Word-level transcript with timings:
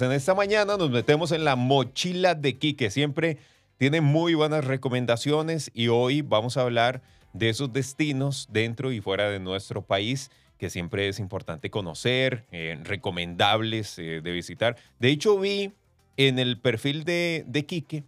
En 0.00 0.12
esta 0.12 0.34
mañana 0.34 0.76
nos 0.76 0.90
metemos 0.90 1.32
en 1.32 1.44
la 1.44 1.56
mochila 1.56 2.34
de 2.34 2.58
Quique. 2.58 2.90
Siempre 2.90 3.38
tiene 3.76 4.00
muy 4.00 4.34
buenas 4.34 4.64
recomendaciones 4.64 5.70
y 5.74 5.88
hoy 5.88 6.22
vamos 6.22 6.56
a 6.56 6.62
hablar 6.62 7.02
de 7.32 7.48
esos 7.48 7.72
destinos 7.72 8.48
dentro 8.50 8.92
y 8.92 9.00
fuera 9.00 9.28
de 9.28 9.40
nuestro 9.40 9.82
país 9.82 10.30
que 10.58 10.70
siempre 10.70 11.08
es 11.08 11.18
importante 11.18 11.70
conocer, 11.70 12.44
eh, 12.52 12.78
recomendables 12.82 13.98
eh, 13.98 14.20
de 14.22 14.32
visitar. 14.32 14.76
De 14.98 15.08
hecho, 15.08 15.38
vi 15.38 15.72
en 16.16 16.38
el 16.38 16.58
perfil 16.58 17.04
de, 17.04 17.44
de 17.46 17.64
Quique 17.66 18.04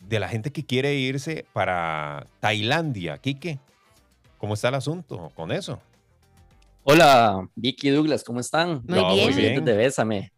de 0.00 0.20
la 0.20 0.28
gente 0.28 0.52
que 0.52 0.64
quiere 0.64 0.94
irse 0.94 1.46
para 1.52 2.26
Tailandia. 2.40 3.18
Quique, 3.18 3.58
¿cómo 4.38 4.54
está 4.54 4.68
el 4.68 4.74
asunto 4.74 5.30
con 5.34 5.52
eso? 5.52 5.80
Hola, 6.84 7.48
Vicky 7.54 7.90
Douglas, 7.90 8.24
¿cómo 8.24 8.40
están? 8.40 8.82
Muy 8.86 9.14
bien. 9.14 9.24
Muy 9.24 9.34
bien. 9.34 9.64
De 9.64 9.76
Bésame. 9.76 10.32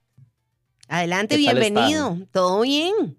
Adelante, 0.93 1.37
bienvenido. 1.37 2.19
¿Todo 2.33 2.63
bien? 2.63 3.17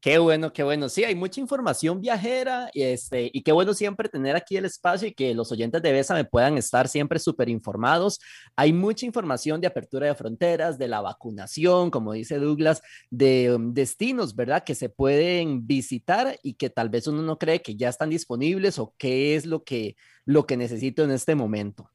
Qué 0.00 0.18
bueno, 0.18 0.52
qué 0.52 0.64
bueno. 0.64 0.88
Sí, 0.88 1.04
hay 1.04 1.14
mucha 1.14 1.40
información 1.40 2.00
viajera 2.00 2.68
y, 2.74 2.82
este, 2.82 3.30
y 3.32 3.42
qué 3.42 3.52
bueno 3.52 3.74
siempre 3.74 4.08
tener 4.08 4.34
aquí 4.34 4.56
el 4.56 4.64
espacio 4.64 5.06
y 5.06 5.12
que 5.12 5.32
los 5.32 5.52
oyentes 5.52 5.80
de 5.82 5.92
Besa 5.92 6.14
me 6.14 6.24
puedan 6.24 6.58
estar 6.58 6.88
siempre 6.88 7.20
súper 7.20 7.48
informados. 7.48 8.18
Hay 8.56 8.72
mucha 8.72 9.06
información 9.06 9.60
de 9.60 9.68
apertura 9.68 10.08
de 10.08 10.16
fronteras, 10.16 10.78
de 10.78 10.88
la 10.88 11.00
vacunación, 11.00 11.92
como 11.92 12.12
dice 12.12 12.40
Douglas, 12.40 12.82
de 13.08 13.54
um, 13.54 13.72
destinos, 13.72 14.34
¿verdad? 14.34 14.64
Que 14.64 14.74
se 14.74 14.88
pueden 14.88 15.64
visitar 15.64 16.36
y 16.42 16.54
que 16.54 16.70
tal 16.70 16.88
vez 16.88 17.06
uno 17.06 17.22
no 17.22 17.38
cree 17.38 17.62
que 17.62 17.76
ya 17.76 17.88
están 17.88 18.10
disponibles 18.10 18.80
o 18.80 18.94
qué 18.98 19.36
es 19.36 19.46
lo 19.46 19.62
que, 19.62 19.94
lo 20.24 20.44
que 20.44 20.56
necesito 20.56 21.04
en 21.04 21.12
este 21.12 21.36
momento. 21.36 21.88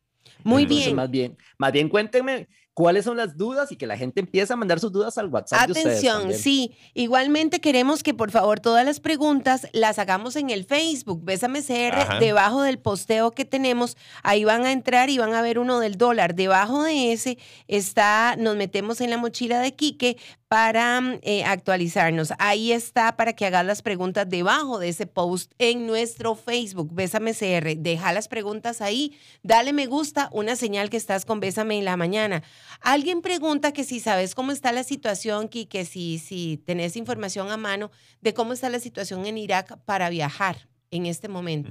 Muy 0.45 0.65
bien. 0.65 0.95
Más 0.95 1.11
bien, 1.11 1.37
más 1.57 1.73
bien 1.73 1.89
cuéntenme 1.89 2.47
cuáles 2.77 3.05
son 3.05 3.17
las 3.17 3.35
dudas 3.35 3.71
y 3.71 3.75
que 3.75 3.87
la 3.87 3.97
gente 3.97 4.19
empiece 4.19 4.53
a 4.53 4.55
mandar 4.55 4.79
sus 4.79 4.91
dudas 4.91 5.17
al 5.17 5.29
WhatsApp. 5.29 5.67
Atención, 5.67 6.31
sí. 6.31 6.75
Igualmente 6.93 7.59
queremos 7.59 8.03
que 8.03 8.13
por 8.13 8.29
favor 8.29 8.59
todas 8.59 8.85
las 8.85 8.99
preguntas 8.99 9.67
las 9.73 9.97
hagamos 9.97 10.35
en 10.35 10.51
el 10.51 10.63
Facebook, 10.63 11.21
Bésame 11.23 11.63
CR, 11.63 12.19
debajo 12.19 12.61
del 12.61 12.77
posteo 12.77 13.31
que 13.31 13.45
tenemos. 13.45 13.97
Ahí 14.21 14.43
van 14.43 14.63
a 14.63 14.71
entrar 14.71 15.09
y 15.09 15.17
van 15.17 15.33
a 15.33 15.41
ver 15.41 15.57
uno 15.57 15.79
del 15.79 15.97
dólar. 15.97 16.35
Debajo 16.35 16.83
de 16.83 17.13
ese 17.13 17.39
está, 17.67 18.35
nos 18.37 18.55
metemos 18.55 19.01
en 19.01 19.09
la 19.09 19.17
mochila 19.17 19.59
de 19.59 19.73
Quique 19.73 20.17
para 20.47 21.19
eh, 21.23 21.43
actualizarnos. 21.43 22.33
Ahí 22.39 22.71
está 22.71 23.17
para 23.17 23.33
que 23.33 23.45
hagas 23.45 23.65
las 23.65 23.81
preguntas 23.81 24.29
debajo 24.29 24.79
de 24.79 24.89
ese 24.89 25.05
post 25.05 25.51
en 25.57 25.85
nuestro 25.87 26.35
Facebook, 26.35 26.89
Bésame 26.93 27.33
CR. 27.33 27.75
Deja 27.77 28.13
las 28.13 28.27
preguntas 28.27 28.81
ahí, 28.81 29.17
dale 29.43 29.73
me 29.73 29.87
gusta, 29.87 30.29
una 30.31 30.55
señal 30.55 30.89
que 30.89 30.97
estás 30.97 31.25
con 31.25 31.39
Bésame 31.39 31.77
en 31.77 31.85
la 31.85 31.97
mañana. 31.97 32.43
Alguien 32.81 33.21
pregunta 33.21 33.73
que 33.73 33.83
si 33.83 33.99
sabes 33.99 34.35
cómo 34.35 34.51
está 34.51 34.71
la 34.71 34.83
situación, 34.83 35.49
que 35.49 35.85
si, 35.85 36.19
si 36.19 36.57
tenés 36.65 36.95
información 36.95 37.51
a 37.51 37.57
mano 37.57 37.91
de 38.21 38.33
cómo 38.33 38.53
está 38.53 38.69
la 38.69 38.79
situación 38.79 39.25
en 39.25 39.37
Irak 39.37 39.77
para 39.85 40.09
viajar 40.09 40.67
en 40.91 41.05
este 41.05 41.27
momento. 41.27 41.69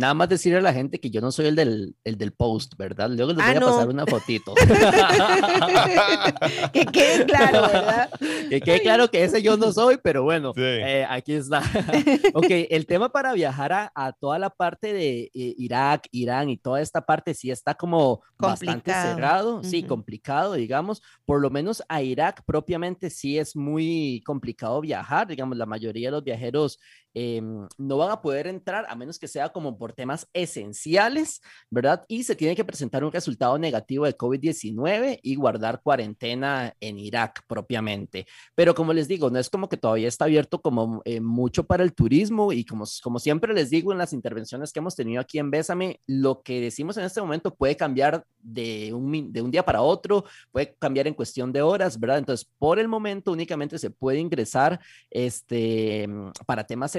Nada 0.00 0.14
más 0.14 0.28
decirle 0.30 0.58
a 0.58 0.62
la 0.62 0.72
gente 0.72 0.98
que 0.98 1.10
yo 1.10 1.20
no 1.20 1.30
soy 1.30 1.46
el 1.48 1.56
del, 1.56 1.94
el 2.04 2.16
del 2.16 2.32
post, 2.32 2.74
¿verdad? 2.78 3.10
Luego 3.10 3.32
les 3.32 3.36
voy 3.36 3.44
Ah, 3.46 3.50
a 3.56 3.60
no. 3.60 3.66
pasar 3.66 3.88
una 3.90 4.06
fotito. 4.06 4.54
que 6.72 6.86
quede 6.86 7.26
claro, 7.26 7.62
¿verdad? 7.68 8.10
que 8.48 8.60
quede 8.62 8.80
claro 8.80 9.10
que 9.10 9.22
ese 9.24 9.42
yo 9.42 9.58
no 9.58 9.72
soy, 9.72 9.98
pero 10.02 10.22
bueno, 10.22 10.52
Sí. 10.54 10.62
eh, 10.62 11.06
aquí 11.08 11.34
está. 11.34 11.60
ok, 12.34 12.46
el 12.70 12.86
tema 12.86 13.10
para 13.10 13.32
viajar 13.34 13.72
a, 13.74 13.92
a 13.94 14.12
toda 14.12 14.38
la 14.38 14.48
parte 14.50 14.92
de 14.94 15.30
eh, 15.34 15.54
Irak, 15.58 16.06
Irán 16.12 16.48
y 16.48 16.56
toda 16.56 16.80
esta 16.80 17.04
parte 17.04 17.34
sí 17.34 17.50
está 17.50 17.74
como 17.74 18.22
bastante 18.38 18.90
Complicado. 18.92 19.14
cerrado, 19.14 19.62
sí, 19.64 19.80
Ujú. 19.80 19.88
complicado, 19.88 20.54
digamos. 20.54 21.02
Por 21.26 21.40
lo 21.42 21.50
menos 21.50 21.82
a 21.88 22.00
Irak 22.02 22.42
propiamente 22.46 23.10
sí 23.10 23.38
es 23.38 23.54
muy 23.54 24.22
complicado 24.24 24.80
viajar, 24.80 25.26
digamos, 25.28 25.58
la 25.58 25.66
mayoría 25.66 26.08
de 26.08 26.12
los 26.12 26.24
viajeros 26.24 26.78
em, 27.14 27.66
no 27.78 27.96
van 27.96 28.10
a 28.10 28.22
poder 28.22 28.46
entrar 28.46 28.86
a 28.88 28.94
menos 28.94 29.18
que 29.18 29.28
sea 29.28 29.50
como 29.50 29.76
por 29.78 29.92
temas 29.92 30.28
esenciales, 30.32 31.40
¿verdad? 31.70 32.04
Y 32.08 32.24
se 32.24 32.36
tiene 32.36 32.56
que 32.56 32.64
presentar 32.64 33.04
un 33.04 33.12
resultado 33.12 33.58
negativo 33.58 34.04
de 34.04 34.16
COVID-19 34.16 35.20
y 35.22 35.34
guardar 35.34 35.82
cuarentena 35.82 36.74
en 36.80 36.98
Irak 36.98 37.44
propiamente. 37.46 38.26
Pero 38.54 38.74
como 38.74 38.92
les 38.92 39.08
digo, 39.08 39.30
no 39.30 39.38
es 39.38 39.50
como 39.50 39.68
que 39.68 39.76
todavía 39.76 40.08
está 40.08 40.24
abierto 40.24 40.60
como 40.60 41.02
eh, 41.04 41.20
mucho 41.20 41.64
para 41.64 41.82
el 41.82 41.92
turismo 41.94 42.52
y 42.52 42.64
como, 42.64 42.84
como 43.02 43.18
siempre 43.18 43.54
les 43.54 43.70
digo 43.70 43.92
en 43.92 43.98
las 43.98 44.12
intervenciones 44.12 44.72
que 44.72 44.78
hemos 44.78 44.96
tenido 44.96 45.20
aquí 45.20 45.38
en 45.38 45.50
Bésame, 45.50 46.00
lo 46.06 46.42
que 46.42 46.60
decimos 46.60 46.96
en 46.96 47.04
este 47.04 47.20
momento 47.20 47.54
puede 47.54 47.76
cambiar 47.76 48.24
de 48.42 48.92
un, 48.94 49.32
de 49.32 49.42
un 49.42 49.50
día 49.50 49.64
para 49.64 49.82
otro, 49.82 50.24
puede 50.50 50.74
cambiar 50.78 51.06
en 51.06 51.14
cuestión 51.14 51.52
de 51.52 51.62
horas, 51.62 51.98
¿verdad? 51.98 52.18
Entonces, 52.18 52.48
por 52.58 52.78
el 52.78 52.88
momento 52.88 53.32
únicamente 53.32 53.78
se 53.78 53.90
puede 53.90 54.18
ingresar 54.18 54.80
este, 55.10 56.08
para 56.46 56.64
temas 56.64 56.96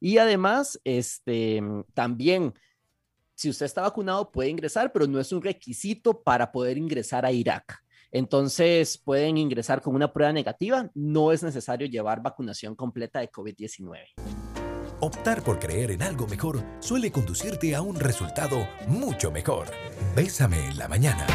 y 0.00 0.18
además, 0.18 0.80
este, 0.84 1.62
también, 1.94 2.54
si 3.34 3.50
usted 3.50 3.66
está 3.66 3.82
vacunado, 3.82 4.30
puede 4.30 4.50
ingresar, 4.50 4.92
pero 4.92 5.06
no 5.06 5.20
es 5.20 5.32
un 5.32 5.42
requisito 5.42 6.22
para 6.22 6.50
poder 6.52 6.78
ingresar 6.78 7.24
a 7.26 7.32
Irak. 7.32 7.82
Entonces, 8.12 8.96
pueden 8.98 9.36
ingresar 9.36 9.82
con 9.82 9.94
una 9.94 10.12
prueba 10.12 10.32
negativa, 10.32 10.90
no 10.94 11.32
es 11.32 11.42
necesario 11.42 11.86
llevar 11.86 12.22
vacunación 12.22 12.74
completa 12.74 13.20
de 13.20 13.30
COVID-19. 13.30 14.14
Optar 15.00 15.42
por 15.42 15.58
creer 15.58 15.90
en 15.90 16.02
algo 16.02 16.26
mejor 16.26 16.62
suele 16.80 17.12
conducirte 17.12 17.74
a 17.74 17.82
un 17.82 17.96
resultado 17.96 18.66
mucho 18.88 19.30
mejor. 19.30 19.66
Bésame 20.14 20.68
en 20.68 20.78
la 20.78 20.88
mañana. 20.88 21.26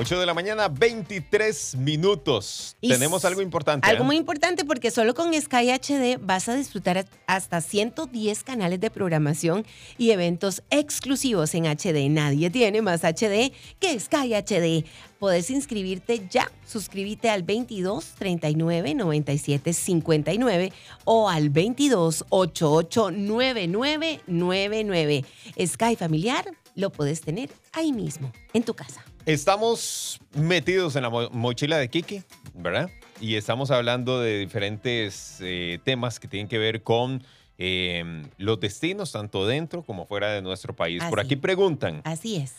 8 0.00 0.20
de 0.20 0.26
la 0.26 0.34
mañana, 0.34 0.68
23 0.68 1.74
minutos. 1.74 2.76
Y 2.80 2.88
Tenemos 2.88 3.24
algo 3.24 3.42
importante. 3.42 3.84
Algo 3.88 4.04
¿eh? 4.04 4.06
muy 4.06 4.16
importante 4.16 4.64
porque 4.64 4.92
solo 4.92 5.12
con 5.12 5.34
Sky 5.34 5.72
HD 5.72 6.20
vas 6.20 6.48
a 6.48 6.54
disfrutar 6.54 7.04
hasta 7.26 7.60
110 7.60 8.44
canales 8.44 8.80
de 8.80 8.90
programación 8.92 9.66
y 9.96 10.12
eventos 10.12 10.62
exclusivos 10.70 11.52
en 11.56 11.64
HD. 11.64 12.08
Nadie 12.10 12.48
tiene 12.48 12.80
más 12.80 13.02
HD 13.02 13.52
que 13.80 13.98
Sky 13.98 14.34
HD. 14.34 14.86
Puedes 15.18 15.50
inscribirte 15.50 16.28
ya. 16.30 16.48
Suscríbete 16.64 17.28
al 17.28 17.42
22 17.42 18.04
39 18.18 18.94
97 18.94 19.72
59 19.72 20.72
o 21.06 21.28
al 21.28 21.50
22 21.50 22.24
88 22.28 23.10
99 23.10 24.20
99. 24.28 25.24
Sky 25.66 25.96
familiar 25.96 26.44
lo 26.76 26.90
puedes 26.90 27.20
tener 27.20 27.50
ahí 27.72 27.92
mismo, 27.92 28.32
en 28.52 28.62
tu 28.62 28.74
casa. 28.74 29.04
Estamos 29.28 30.20
metidos 30.34 30.96
en 30.96 31.02
la 31.02 31.10
mo- 31.10 31.28
mochila 31.28 31.76
de 31.76 31.90
Kiki, 31.90 32.22
¿verdad? 32.54 32.88
Y 33.20 33.34
estamos 33.34 33.70
hablando 33.70 34.22
de 34.22 34.38
diferentes 34.38 35.36
eh, 35.42 35.78
temas 35.84 36.18
que 36.18 36.28
tienen 36.28 36.48
que 36.48 36.56
ver 36.56 36.82
con 36.82 37.22
eh, 37.58 38.22
los 38.38 38.58
destinos, 38.58 39.12
tanto 39.12 39.46
dentro 39.46 39.82
como 39.82 40.06
fuera 40.06 40.32
de 40.32 40.40
nuestro 40.40 40.74
país. 40.74 41.04
Por 41.10 41.20
aquí 41.20 41.36
preguntan, 41.36 42.00
Así 42.04 42.36
es. 42.36 42.54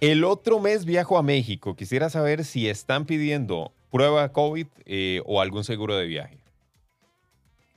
el 0.00 0.24
otro 0.24 0.58
mes 0.58 0.86
viajo 0.86 1.18
a 1.18 1.22
México. 1.22 1.76
Quisiera 1.76 2.08
saber 2.08 2.46
si 2.46 2.66
están 2.66 3.04
pidiendo 3.04 3.72
prueba 3.90 4.32
COVID 4.32 4.68
eh, 4.86 5.20
o 5.26 5.42
algún 5.42 5.64
seguro 5.64 5.98
de 5.98 6.06
viaje. 6.06 6.38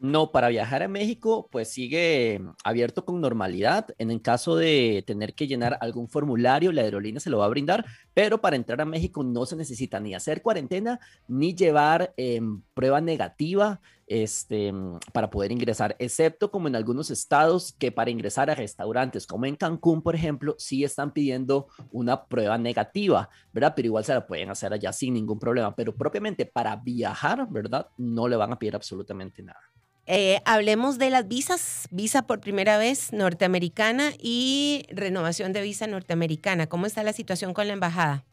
No, 0.01 0.31
para 0.31 0.47
viajar 0.47 0.81
a 0.81 0.87
México, 0.87 1.49
pues 1.51 1.67
sigue 1.67 2.41
abierto 2.63 3.03
con 3.03 3.19
normalidad. 3.19 3.87
En 3.97 4.11
el 4.11 4.21
caso 4.21 4.55
de 4.55 5.03
tener 5.05 5.33
que 5.35 5.45
llenar 5.45 5.77
algún 5.81 6.07
formulario, 6.07 6.71
la 6.71 6.83
aerolínea 6.83 7.19
se 7.19 7.29
lo 7.29 7.39
va 7.39 7.45
a 7.45 7.49
brindar, 7.49 7.85
pero 8.13 8.39
para 8.39 8.55
entrar 8.55 8.79
a 8.79 8.85
México 8.85 9.23
no 9.23 9.45
se 9.45 9.57
necesita 9.57 9.99
ni 9.99 10.15
hacer 10.15 10.41
cuarentena 10.41 11.01
ni 11.27 11.53
llevar 11.53 12.13
em, 12.15 12.61
prueba 12.73 13.01
negativa 13.01 13.81
este, 14.07 14.71
mm, 14.71 14.99
para 15.11 15.29
poder 15.29 15.51
ingresar, 15.51 15.97
excepto 15.99 16.49
como 16.49 16.69
en 16.69 16.77
algunos 16.77 17.11
estados 17.11 17.73
que 17.77 17.91
para 17.91 18.09
ingresar 18.09 18.49
a 18.49 18.55
restaurantes, 18.55 19.27
como 19.27 19.47
en 19.47 19.57
Cancún, 19.57 20.01
por 20.01 20.15
ejemplo, 20.15 20.55
sí 20.57 20.85
están 20.85 21.11
pidiendo 21.11 21.67
una 21.91 22.23
prueba 22.25 22.57
negativa, 22.57 23.29
¿verdad? 23.51 23.73
Pero 23.75 23.87
igual 23.87 24.05
se 24.05 24.13
la 24.13 24.25
pueden 24.25 24.49
hacer 24.49 24.71
allá 24.71 24.93
sin 24.93 25.13
ningún 25.13 25.39
problema, 25.39 25.75
pero 25.75 25.93
propiamente 25.93 26.45
para 26.45 26.77
viajar, 26.77 27.45
¿verdad? 27.49 27.87
No 27.97 28.29
le 28.29 28.37
van 28.37 28.53
a 28.53 28.59
pedir 28.59 28.75
absolutamente 28.75 29.43
nada. 29.43 29.59
Eh, 30.05 30.41
hablemos 30.45 30.97
de 30.97 31.09
las 31.09 31.27
visas, 31.27 31.87
visa 31.91 32.23
por 32.23 32.39
primera 32.39 32.77
vez 32.77 33.13
norteamericana 33.13 34.11
y 34.19 34.85
renovación 34.89 35.53
de 35.53 35.61
visa 35.61 35.87
norteamericana. 35.87 36.67
¿Cómo 36.67 36.85
está 36.85 37.03
la 37.03 37.13
situación 37.13 37.53
con 37.53 37.67
la 37.67 37.73
embajada? 37.73 38.25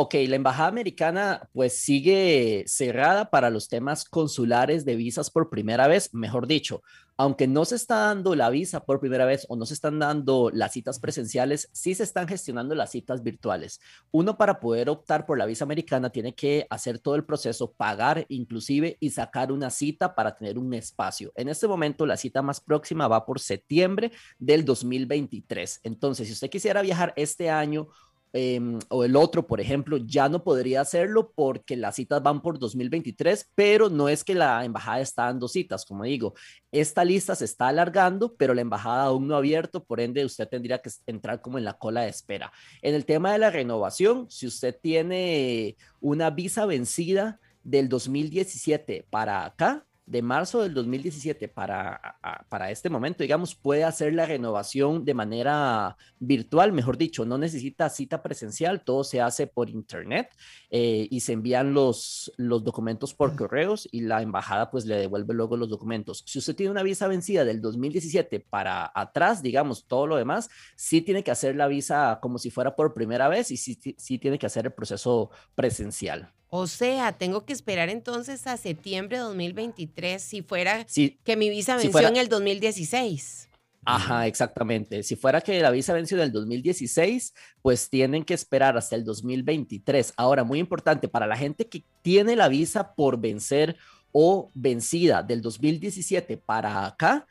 Ok, 0.00 0.14
la 0.28 0.36
embajada 0.36 0.68
americana 0.68 1.50
pues 1.52 1.76
sigue 1.76 2.62
cerrada 2.68 3.30
para 3.30 3.50
los 3.50 3.68
temas 3.68 4.04
consulares 4.04 4.84
de 4.84 4.94
visas 4.94 5.28
por 5.28 5.50
primera 5.50 5.88
vez, 5.88 6.14
mejor 6.14 6.46
dicho, 6.46 6.82
aunque 7.16 7.48
no 7.48 7.64
se 7.64 7.74
está 7.74 7.96
dando 7.96 8.36
la 8.36 8.48
visa 8.48 8.84
por 8.84 9.00
primera 9.00 9.24
vez 9.24 9.44
o 9.48 9.56
no 9.56 9.66
se 9.66 9.74
están 9.74 9.98
dando 9.98 10.50
las 10.54 10.72
citas 10.72 11.00
presenciales, 11.00 11.68
sí 11.72 11.96
se 11.96 12.04
están 12.04 12.28
gestionando 12.28 12.76
las 12.76 12.92
citas 12.92 13.24
virtuales. 13.24 13.80
Uno 14.12 14.38
para 14.38 14.60
poder 14.60 14.88
optar 14.88 15.26
por 15.26 15.36
la 15.36 15.44
visa 15.44 15.64
americana 15.64 16.10
tiene 16.10 16.32
que 16.32 16.68
hacer 16.70 17.00
todo 17.00 17.16
el 17.16 17.24
proceso, 17.24 17.72
pagar 17.72 18.24
inclusive 18.28 18.98
y 19.00 19.10
sacar 19.10 19.50
una 19.50 19.68
cita 19.68 20.14
para 20.14 20.36
tener 20.36 20.58
un 20.58 20.72
espacio. 20.74 21.32
En 21.34 21.48
este 21.48 21.66
momento 21.66 22.06
la 22.06 22.16
cita 22.16 22.40
más 22.40 22.60
próxima 22.60 23.08
va 23.08 23.26
por 23.26 23.40
septiembre 23.40 24.12
del 24.38 24.64
2023. 24.64 25.80
Entonces, 25.82 26.28
si 26.28 26.34
usted 26.34 26.50
quisiera 26.50 26.82
viajar 26.82 27.14
este 27.16 27.50
año, 27.50 27.88
Em, 28.32 28.78
o 28.90 29.04
el 29.04 29.16
otro, 29.16 29.46
por 29.46 29.60
ejemplo, 29.60 29.96
ya 29.96 30.28
no 30.28 30.44
podría 30.44 30.82
hacerlo 30.82 31.32
porque 31.34 31.76
las 31.76 31.96
citas 31.96 32.22
van 32.22 32.42
por 32.42 32.58
2023, 32.58 33.50
pero 33.54 33.88
no 33.88 34.08
es 34.08 34.22
que 34.22 34.34
la 34.34 34.64
embajada 34.64 35.00
está 35.00 35.24
dando 35.24 35.48
citas, 35.48 35.86
como 35.86 36.04
digo, 36.04 36.34
esta 36.70 37.04
lista 37.04 37.34
se 37.34 37.46
está 37.46 37.68
alargando, 37.68 38.34
pero 38.36 38.52
la 38.52 38.60
embajada 38.60 39.04
aún 39.04 39.26
no 39.26 39.34
ha 39.34 39.38
abierto, 39.38 39.82
por 39.82 40.00
ende 40.00 40.24
usted 40.24 40.46
tendría 40.46 40.78
que 40.78 40.90
entrar 41.06 41.40
como 41.40 41.56
en 41.56 41.64
la 41.64 41.78
cola 41.78 42.02
de 42.02 42.10
espera. 42.10 42.52
En 42.82 42.94
el 42.94 43.06
tema 43.06 43.32
de 43.32 43.38
la 43.38 43.50
renovación, 43.50 44.30
si 44.30 44.46
usted 44.46 44.76
tiene 44.80 45.76
una 46.00 46.30
visa 46.30 46.66
vencida 46.66 47.40
del 47.62 47.88
2017 47.88 49.06
para 49.10 49.46
acá, 49.46 49.87
de 50.08 50.22
marzo 50.22 50.62
del 50.62 50.72
2017 50.72 51.48
para, 51.48 52.18
para 52.48 52.70
este 52.70 52.88
momento, 52.88 53.22
digamos, 53.22 53.54
puede 53.54 53.84
hacer 53.84 54.14
la 54.14 54.24
renovación 54.24 55.04
de 55.04 55.12
manera 55.12 55.96
virtual, 56.18 56.72
mejor 56.72 56.96
dicho, 56.96 57.26
no 57.26 57.36
necesita 57.36 57.90
cita 57.90 58.22
presencial, 58.22 58.82
todo 58.84 59.04
se 59.04 59.20
hace 59.20 59.46
por 59.46 59.68
internet 59.68 60.30
eh, 60.70 61.06
y 61.10 61.20
se 61.20 61.34
envían 61.34 61.74
los, 61.74 62.32
los 62.36 62.64
documentos 62.64 63.12
por 63.12 63.36
correos 63.36 63.86
y 63.92 64.00
la 64.00 64.22
embajada 64.22 64.70
pues 64.70 64.86
le 64.86 64.96
devuelve 64.96 65.34
luego 65.34 65.56
los 65.56 65.68
documentos. 65.68 66.24
Si 66.26 66.38
usted 66.38 66.56
tiene 66.56 66.72
una 66.72 66.82
visa 66.82 67.06
vencida 67.06 67.44
del 67.44 67.60
2017 67.60 68.40
para 68.40 68.90
atrás, 68.94 69.42
digamos, 69.42 69.86
todo 69.86 70.06
lo 70.06 70.16
demás, 70.16 70.48
sí 70.74 71.02
tiene 71.02 71.22
que 71.22 71.30
hacer 71.30 71.54
la 71.54 71.68
visa 71.68 72.18
como 72.22 72.38
si 72.38 72.50
fuera 72.50 72.74
por 72.74 72.94
primera 72.94 73.28
vez 73.28 73.50
y 73.50 73.58
sí, 73.58 73.78
sí 73.98 74.18
tiene 74.18 74.38
que 74.38 74.46
hacer 74.46 74.64
el 74.64 74.72
proceso 74.72 75.30
presencial. 75.54 76.32
O 76.50 76.66
sea, 76.66 77.12
tengo 77.12 77.44
que 77.44 77.52
esperar 77.52 77.90
entonces 77.90 78.46
a 78.46 78.56
septiembre 78.56 79.18
de 79.18 79.24
2023 79.24 80.22
si 80.22 80.42
fuera 80.42 80.86
que 81.24 81.36
mi 81.36 81.50
visa 81.50 81.76
venció 81.76 82.08
en 82.08 82.16
el 82.16 82.28
2016. 82.28 83.48
Ajá, 83.84 84.26
exactamente. 84.26 85.02
Si 85.02 85.16
fuera 85.16 85.40
que 85.40 85.60
la 85.60 85.70
visa 85.70 85.92
venció 85.94 86.16
en 86.18 86.24
el 86.24 86.32
2016, 86.32 87.34
pues 87.62 87.88
tienen 87.88 88.24
que 88.24 88.34
esperar 88.34 88.76
hasta 88.76 88.96
el 88.96 89.04
2023. 89.04 90.12
Ahora, 90.16 90.44
muy 90.44 90.58
importante, 90.58 91.08
para 91.08 91.26
la 91.26 91.36
gente 91.36 91.68
que 91.68 91.84
tiene 92.02 92.36
la 92.36 92.48
visa 92.48 92.94
por 92.94 93.18
vencer 93.18 93.76
o 94.12 94.50
vencida 94.54 95.22
del 95.22 95.40
2017 95.42 96.36
para 96.38 96.86
acá, 96.86 97.26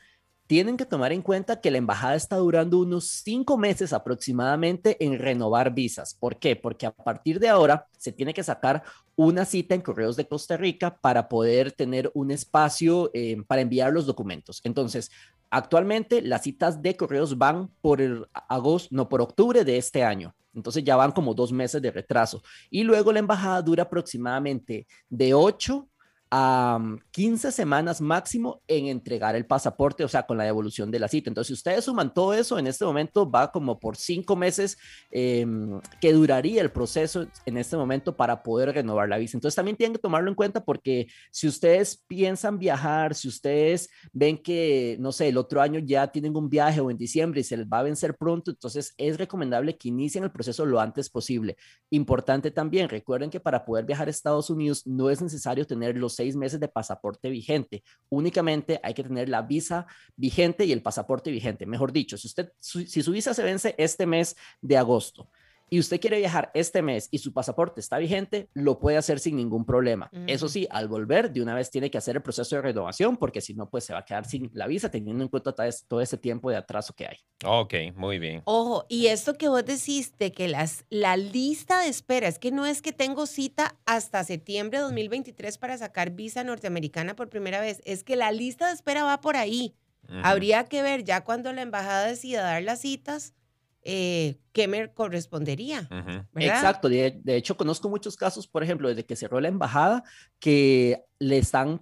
tienen 0.47 0.77
que 0.77 0.85
tomar 0.85 1.11
en 1.11 1.21
cuenta 1.21 1.59
que 1.59 1.69
la 1.69 1.77
embajada 1.77 2.15
está 2.15 2.37
durando 2.37 2.79
unos 2.79 3.05
cinco 3.07 3.57
meses 3.57 3.91
aproximadamente 3.91 5.03
en 5.03 5.19
renovar 5.19 5.73
visas. 5.73 6.15
¿Por 6.15 6.37
qué? 6.37 6.55
Porque 6.55 6.85
a 6.85 6.91
partir 6.91 7.39
de 7.39 7.49
ahora 7.49 7.87
se 7.97 8.13
tiene 8.13 8.33
que 8.33 8.43
sacar 8.43 8.83
una 9.17 9.45
cita 9.45 9.75
en 9.75 9.81
Correos 9.81 10.15
de 10.15 10.27
Costa 10.27 10.55
Rica 10.55 10.97
para 10.97 11.27
poder 11.27 11.73
tener 11.73 12.09
un 12.13 12.31
espacio 12.31 13.11
eh, 13.13 13.37
para 13.45 13.61
enviar 13.61 13.91
los 13.91 14.05
documentos. 14.05 14.61
Entonces, 14.63 15.11
actualmente 15.49 16.21
las 16.21 16.43
citas 16.43 16.81
de 16.81 16.95
Correos 16.95 17.37
van 17.37 17.69
por 17.81 17.99
el 17.99 18.25
agosto, 18.31 18.89
no 18.95 19.09
por 19.09 19.21
octubre 19.21 19.65
de 19.65 19.77
este 19.77 20.03
año. 20.03 20.33
Entonces 20.53 20.83
ya 20.83 20.95
van 20.95 21.11
como 21.11 21.33
dos 21.33 21.51
meses 21.51 21.81
de 21.81 21.91
retraso. 21.91 22.41
Y 22.69 22.83
luego 22.83 23.11
la 23.11 23.19
embajada 23.19 23.61
dura 23.61 23.83
aproximadamente 23.83 24.87
de 25.09 25.33
ocho 25.33 25.87
a 26.29 26.79
15 27.11 27.51
semanas 27.51 28.01
máximo 28.01 28.61
en 28.67 28.87
entregar 28.87 29.35
el 29.35 29.45
pasaporte, 29.45 30.03
o 30.03 30.07
sea, 30.07 30.23
con 30.23 30.37
la 30.37 30.43
devolución 30.43 30.91
de 30.91 30.99
la 30.99 31.07
cita. 31.07 31.29
Entonces, 31.29 31.47
si 31.47 31.53
ustedes 31.53 31.85
suman 31.85 32.13
todo 32.13 32.33
eso, 32.33 32.59
en 32.59 32.67
este 32.67 32.85
momento 32.85 33.29
va 33.29 33.51
como 33.51 33.79
por 33.79 33.95
cinco 33.95 34.35
meses 34.35 34.77
em, 35.11 35.79
que 36.01 36.13
duraría 36.13 36.61
el 36.61 36.71
proceso 36.71 37.27
en 37.45 37.57
este 37.57 37.77
momento 37.77 38.15
para 38.15 38.43
poder 38.43 38.73
renovar 38.73 39.07
la 39.07 39.17
visa. 39.17 39.37
Entonces, 39.37 39.55
también 39.55 39.77
tienen 39.77 39.93
que 39.93 40.01
tomarlo 40.01 40.29
en 40.29 40.35
cuenta 40.35 40.63
porque 40.63 41.07
si 41.31 41.47
ustedes 41.47 42.03
piensan 42.07 42.59
viajar, 42.59 43.15
si 43.15 43.27
ustedes 43.27 43.89
ven 44.11 44.37
que, 44.37 44.97
no 44.99 45.11
sé, 45.11 45.29
el 45.29 45.37
otro 45.37 45.61
año 45.61 45.79
ya 45.79 46.07
tienen 46.07 46.35
un 46.35 46.49
viaje 46.49 46.81
o 46.81 46.91
en 46.91 46.97
diciembre 46.97 47.41
y 47.41 47.43
se 47.43 47.57
les 47.57 47.67
va 47.67 47.79
a 47.79 47.83
vencer 47.83 48.17
pronto, 48.17 48.51
entonces 48.51 48.93
es 48.97 49.17
recomendable 49.17 49.77
que 49.77 49.89
inicien 49.89 50.23
el 50.23 50.31
proceso 50.31 50.65
lo 50.65 50.79
antes 50.79 51.09
posible. 51.09 51.55
Importante 51.89 52.51
también, 52.51 52.89
recuerden 52.89 53.29
que 53.29 53.39
para 53.39 53.63
poder 53.63 53.85
viajar 53.85 54.07
a 54.07 54.11
Estados 54.11 54.49
Unidos 54.49 54.85
no 54.85 55.09
es 55.09 55.21
necesario 55.21 55.65
tener 55.65 55.97
los 55.97 56.16
seis 56.17 56.35
meses 56.35 56.59
de 56.59 56.67
pasaporte 56.67 57.29
vigente. 57.29 57.83
Únicamente 58.09 58.79
hay 58.83 58.93
que 58.93 59.03
tener 59.03 59.29
la 59.29 59.41
visa 59.41 59.87
vigente 60.15 60.65
y 60.65 60.73
el 60.73 60.81
pasaporte 60.81 61.31
vigente. 61.31 61.65
Mejor 61.65 61.93
dicho, 61.93 62.17
si 62.17 62.27
usted, 62.27 62.51
si 62.59 63.01
su 63.01 63.11
visa 63.11 63.33
se 63.33 63.43
vence 63.43 63.75
este 63.77 64.05
mes 64.05 64.35
de 64.61 64.77
agosto, 64.77 65.29
y 65.69 65.79
usted 65.79 65.99
quiere 65.99 66.17
viajar 66.17 66.51
este 66.53 66.81
mes 66.81 67.09
y 67.11 67.17
su 67.17 67.33
pasaporte 67.33 67.79
está 67.79 67.97
vigente, 67.97 68.49
lo 68.53 68.79
puede 68.79 68.97
hacer 68.97 69.19
sin 69.19 69.35
ningún 69.35 69.65
problema. 69.65 70.09
Eso 70.27 70.47
sí, 70.47 70.67
al 70.69 70.87
volver, 70.87 71.31
de 71.31 71.41
una 71.41 71.53
vez 71.53 71.69
tiene 71.69 71.91
que 71.91 71.97
hacer 71.97 72.15
el 72.15 72.21
proceso 72.21 72.55
de 72.55 72.61
renovación 72.61 73.17
porque 73.17 73.41
si 73.41 73.53
no, 73.53 73.69
pues 73.69 73.83
se 73.83 73.93
va 73.93 73.99
a 73.99 74.05
quedar 74.05 74.25
sin 74.25 74.49
la 74.53 74.67
visa 74.67 74.89
teniendo 74.89 75.23
en 75.23 75.29
cuenta 75.29 75.53
todo 75.53 76.01
ese 76.01 76.17
tiempo 76.17 76.49
de 76.49 76.57
atraso 76.57 76.93
que 76.93 77.07
hay. 77.07 77.17
Ok, 77.45 77.73
muy 77.95 78.19
bien. 78.19 78.41
Ojo, 78.45 78.85
y 78.87 79.07
esto 79.07 79.33
que 79.35 79.49
vos 79.49 79.65
decís 79.65 80.13
que 80.17 80.47
las, 80.47 80.85
la 80.89 81.17
lista 81.17 81.81
de 81.81 81.89
espera, 81.89 82.27
es 82.27 82.39
que 82.39 82.51
no 82.51 82.65
es 82.65 82.81
que 82.81 82.91
tengo 82.91 83.25
cita 83.25 83.75
hasta 83.85 84.23
septiembre 84.23 84.79
de 84.79 84.83
2023 84.83 85.57
para 85.57 85.77
sacar 85.77 86.11
visa 86.11 86.43
norteamericana 86.43 87.15
por 87.15 87.29
primera 87.29 87.59
vez, 87.59 87.81
es 87.85 88.03
que 88.03 88.15
la 88.15 88.31
lista 88.31 88.67
de 88.67 88.73
espera 88.73 89.03
va 89.03 89.21
por 89.21 89.35
ahí. 89.35 89.75
Habría 90.23 90.63
que 90.63 90.81
ver 90.81 91.03
ya 91.03 91.25
cuando 91.25 91.51
la 91.51 91.61
embajada 91.61 92.07
decida 92.07 92.41
dar 92.41 92.63
las 92.63 92.79
citas 92.79 93.33
eh, 93.83 94.39
qué 94.51 94.67
me 94.67 94.93
correspondería. 94.93 95.87
Exacto, 96.35 96.89
de, 96.89 97.21
hecho 97.25 97.57
conozco 97.57 97.89
muchos 97.89 98.17
casos, 98.17 98.47
por 98.47 98.63
ejemplo, 98.63 98.89
desde 98.89 99.05
que 99.05 99.15
cerró 99.15 99.39
la 99.39 99.47
embajada, 99.47 100.03
que 100.39 101.03
le 101.19 101.37
están 101.37 101.81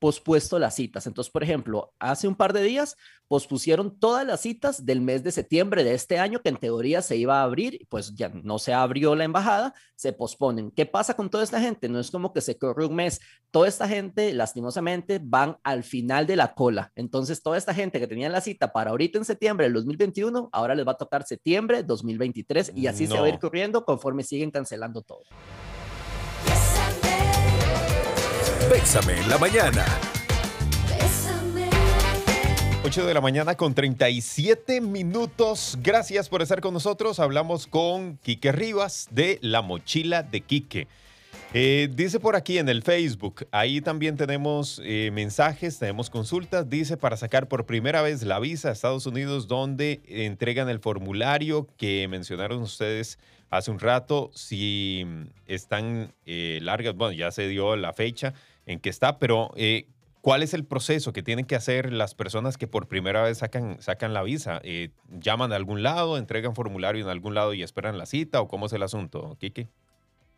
pospuesto 0.00 0.58
las 0.58 0.74
citas. 0.74 1.06
Entonces, 1.06 1.30
por 1.30 1.44
ejemplo, 1.44 1.92
hace 2.00 2.26
un 2.26 2.34
par 2.34 2.52
de 2.52 2.62
días 2.62 2.96
pospusieron 3.28 3.96
todas 4.00 4.26
las 4.26 4.40
citas 4.40 4.84
del 4.84 5.00
mes 5.02 5.22
de 5.22 5.30
septiembre 5.30 5.84
de 5.84 5.94
este 5.94 6.18
año, 6.18 6.42
que 6.42 6.48
en 6.48 6.56
teoría 6.56 7.00
se 7.00 7.16
iba 7.16 7.40
a 7.40 7.44
abrir, 7.44 7.86
pues 7.88 8.16
ya 8.16 8.30
no 8.30 8.58
se 8.58 8.72
abrió 8.72 9.14
la 9.14 9.22
embajada, 9.24 9.72
se 9.94 10.12
posponen. 10.12 10.72
¿Qué 10.72 10.86
pasa 10.86 11.14
con 11.14 11.30
toda 11.30 11.44
esta 11.44 11.60
gente? 11.60 11.88
No 11.88 12.00
es 12.00 12.10
como 12.10 12.32
que 12.32 12.40
se 12.40 12.58
corre 12.58 12.86
un 12.86 12.96
mes. 12.96 13.20
Toda 13.52 13.68
esta 13.68 13.86
gente, 13.86 14.32
lastimosamente, 14.32 15.20
van 15.22 15.58
al 15.62 15.84
final 15.84 16.26
de 16.26 16.36
la 16.36 16.54
cola. 16.54 16.90
Entonces, 16.96 17.42
toda 17.42 17.58
esta 17.58 17.74
gente 17.74 18.00
que 18.00 18.08
tenía 18.08 18.28
la 18.30 18.40
cita 18.40 18.72
para 18.72 18.90
ahorita 18.90 19.18
en 19.18 19.24
septiembre 19.24 19.66
del 19.66 19.74
2021, 19.74 20.48
ahora 20.50 20.74
les 20.74 20.86
va 20.86 20.92
a 20.92 20.96
tocar 20.96 21.22
septiembre 21.24 21.84
2023 21.84 22.72
y 22.74 22.86
así 22.88 23.06
se 23.06 23.20
va 23.20 23.26
a 23.26 23.28
ir 23.28 23.38
corriendo 23.38 23.84
conforme 23.84 24.24
siguen 24.24 24.50
cancelando 24.50 25.02
todo. 25.02 25.22
Bésame 28.70 29.18
en 29.18 29.28
la 29.28 29.36
mañana. 29.36 29.84
8 32.84 33.04
de 33.04 33.14
la 33.14 33.20
mañana 33.20 33.56
con 33.56 33.74
37 33.74 34.80
minutos. 34.80 35.76
Gracias 35.82 36.28
por 36.28 36.40
estar 36.40 36.60
con 36.60 36.72
nosotros. 36.72 37.18
Hablamos 37.18 37.66
con 37.66 38.16
Quique 38.18 38.52
Rivas 38.52 39.08
de 39.10 39.40
La 39.42 39.60
Mochila 39.60 40.22
de 40.22 40.42
Quique. 40.42 40.86
Eh, 41.52 41.88
dice 41.92 42.20
por 42.20 42.36
aquí 42.36 42.58
en 42.58 42.68
el 42.68 42.84
Facebook, 42.84 43.44
ahí 43.50 43.80
también 43.80 44.16
tenemos 44.16 44.80
eh, 44.84 45.10
mensajes, 45.12 45.80
tenemos 45.80 46.08
consultas. 46.08 46.70
Dice 46.70 46.96
para 46.96 47.16
sacar 47.16 47.48
por 47.48 47.66
primera 47.66 48.02
vez 48.02 48.22
la 48.22 48.38
visa 48.38 48.68
a 48.68 48.72
Estados 48.72 49.04
Unidos, 49.04 49.48
donde 49.48 50.00
entregan 50.06 50.68
el 50.68 50.78
formulario 50.78 51.66
que 51.76 52.06
mencionaron 52.06 52.62
ustedes 52.62 53.18
hace 53.50 53.70
un 53.70 53.78
rato. 53.78 54.30
Si 54.34 55.04
están 55.46 56.14
eh, 56.24 56.58
largas, 56.62 56.94
bueno, 56.94 57.12
ya 57.12 57.30
se 57.30 57.48
dio 57.48 57.76
la 57.76 57.92
fecha 57.92 58.32
en 58.66 58.80
que 58.80 58.88
está, 58.88 59.18
pero 59.18 59.50
eh, 59.56 59.88
¿cuál 60.20 60.42
es 60.42 60.54
el 60.54 60.64
proceso 60.64 61.12
que 61.12 61.22
tienen 61.22 61.44
que 61.44 61.56
hacer 61.56 61.92
las 61.92 62.14
personas 62.14 62.56
que 62.56 62.66
por 62.66 62.88
primera 62.88 63.22
vez 63.22 63.38
sacan, 63.38 63.82
sacan 63.82 64.14
la 64.14 64.22
visa? 64.22 64.60
Eh, 64.62 64.90
¿Llaman 65.08 65.52
a 65.52 65.56
algún 65.56 65.82
lado, 65.82 66.16
entregan 66.16 66.54
formulario 66.54 67.04
en 67.04 67.10
algún 67.10 67.34
lado 67.34 67.52
y 67.52 67.62
esperan 67.62 67.98
la 67.98 68.06
cita 68.06 68.40
o 68.40 68.48
cómo 68.48 68.66
es 68.66 68.72
el 68.72 68.82
asunto, 68.82 69.36
Kiki? 69.38 69.68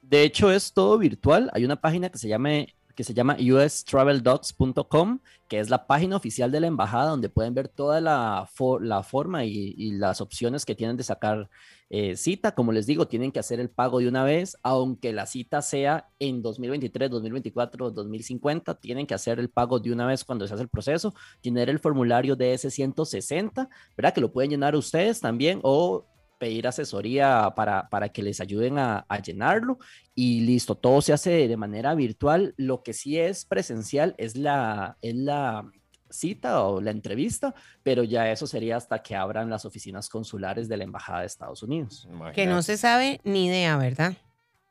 De 0.00 0.24
hecho, 0.24 0.50
es 0.50 0.72
todo 0.72 0.98
virtual. 0.98 1.50
Hay 1.52 1.64
una 1.64 1.76
página 1.76 2.10
que 2.10 2.18
se 2.18 2.28
llama 2.28 2.50
que 2.94 3.04
se 3.04 3.14
llama 3.14 3.36
ustraveldocs.com, 3.38 5.20
que 5.48 5.60
es 5.60 5.70
la 5.70 5.86
página 5.86 6.16
oficial 6.16 6.50
de 6.50 6.60
la 6.60 6.66
embajada 6.66 7.10
donde 7.10 7.28
pueden 7.28 7.54
ver 7.54 7.68
toda 7.68 8.00
la, 8.00 8.48
la 8.80 9.02
forma 9.02 9.44
y, 9.44 9.92
las 9.92 10.20
opciones 10.20 10.64
que 10.64 10.74
tienen 10.74 10.96
de 10.96 11.02
sacar 11.02 11.48
eh, 11.90 12.16
cita. 12.16 12.54
Como 12.54 12.72
les 12.72 12.86
digo, 12.86 13.06
tienen 13.06 13.32
que 13.32 13.38
hacer 13.38 13.60
el 13.60 13.70
pago 13.70 13.98
de 13.98 14.08
una 14.08 14.24
vez, 14.24 14.56
aunque 14.62 15.12
la 15.12 15.26
cita 15.26 15.60
sea 15.62 16.08
en 16.18 16.42
2023, 16.42 17.10
2024, 17.10 17.90
2050, 17.90 18.74
tienen 18.76 19.06
que 19.06 19.14
hacer 19.14 19.38
el 19.38 19.50
pago 19.50 19.78
de 19.78 19.92
una 19.92 20.06
vez 20.06 20.24
cuando 20.24 20.46
se 20.46 20.54
hace 20.54 20.62
el 20.62 20.68
proceso, 20.68 21.14
tener 21.42 21.68
el 21.68 21.78
formulario 21.78 22.34
de 22.36 22.54
S160, 22.54 23.68
¿verdad? 23.96 24.14
Que 24.14 24.20
lo 24.20 24.32
pueden 24.32 24.50
llenar 24.50 24.74
ustedes 24.74 25.20
también 25.20 25.60
o 25.62 26.06
pedir 26.42 26.66
asesoría 26.66 27.52
para, 27.54 27.88
para 27.88 28.08
que 28.08 28.20
les 28.20 28.40
ayuden 28.40 28.76
a, 28.76 29.06
llenarlo 29.24 29.78
y 30.12 30.40
listo, 30.40 30.74
todo 30.74 31.00
se 31.00 31.12
hace 31.12 31.46
de 31.46 31.56
manera 31.56 31.94
virtual. 31.94 32.52
Lo 32.56 32.82
que 32.82 32.94
sí 32.94 33.16
es 33.16 33.44
presencial 33.44 34.16
es 34.18 34.36
la, 34.36 34.96
es 35.02 35.14
la 35.14 35.70
cita 36.10 36.64
o 36.64 36.80
la 36.80 36.90
entrevista, 36.90 37.54
pero 37.84 38.02
ya 38.02 38.28
eso 38.28 38.48
sería 38.48 38.76
hasta 38.76 39.04
que 39.04 39.14
abran 39.14 39.50
las 39.50 39.64
oficinas 39.64 40.08
consulares 40.08 40.68
de 40.68 40.78
la 40.78 40.82
Embajada 40.82 41.20
de 41.20 41.26
Estados 41.26 41.62
Unidos. 41.62 42.08
Que 42.34 42.46
no 42.46 42.62
se 42.62 42.76
sabe 42.76 43.20
ni 43.22 43.46
idea, 43.46 43.76
¿verdad? 43.76 44.14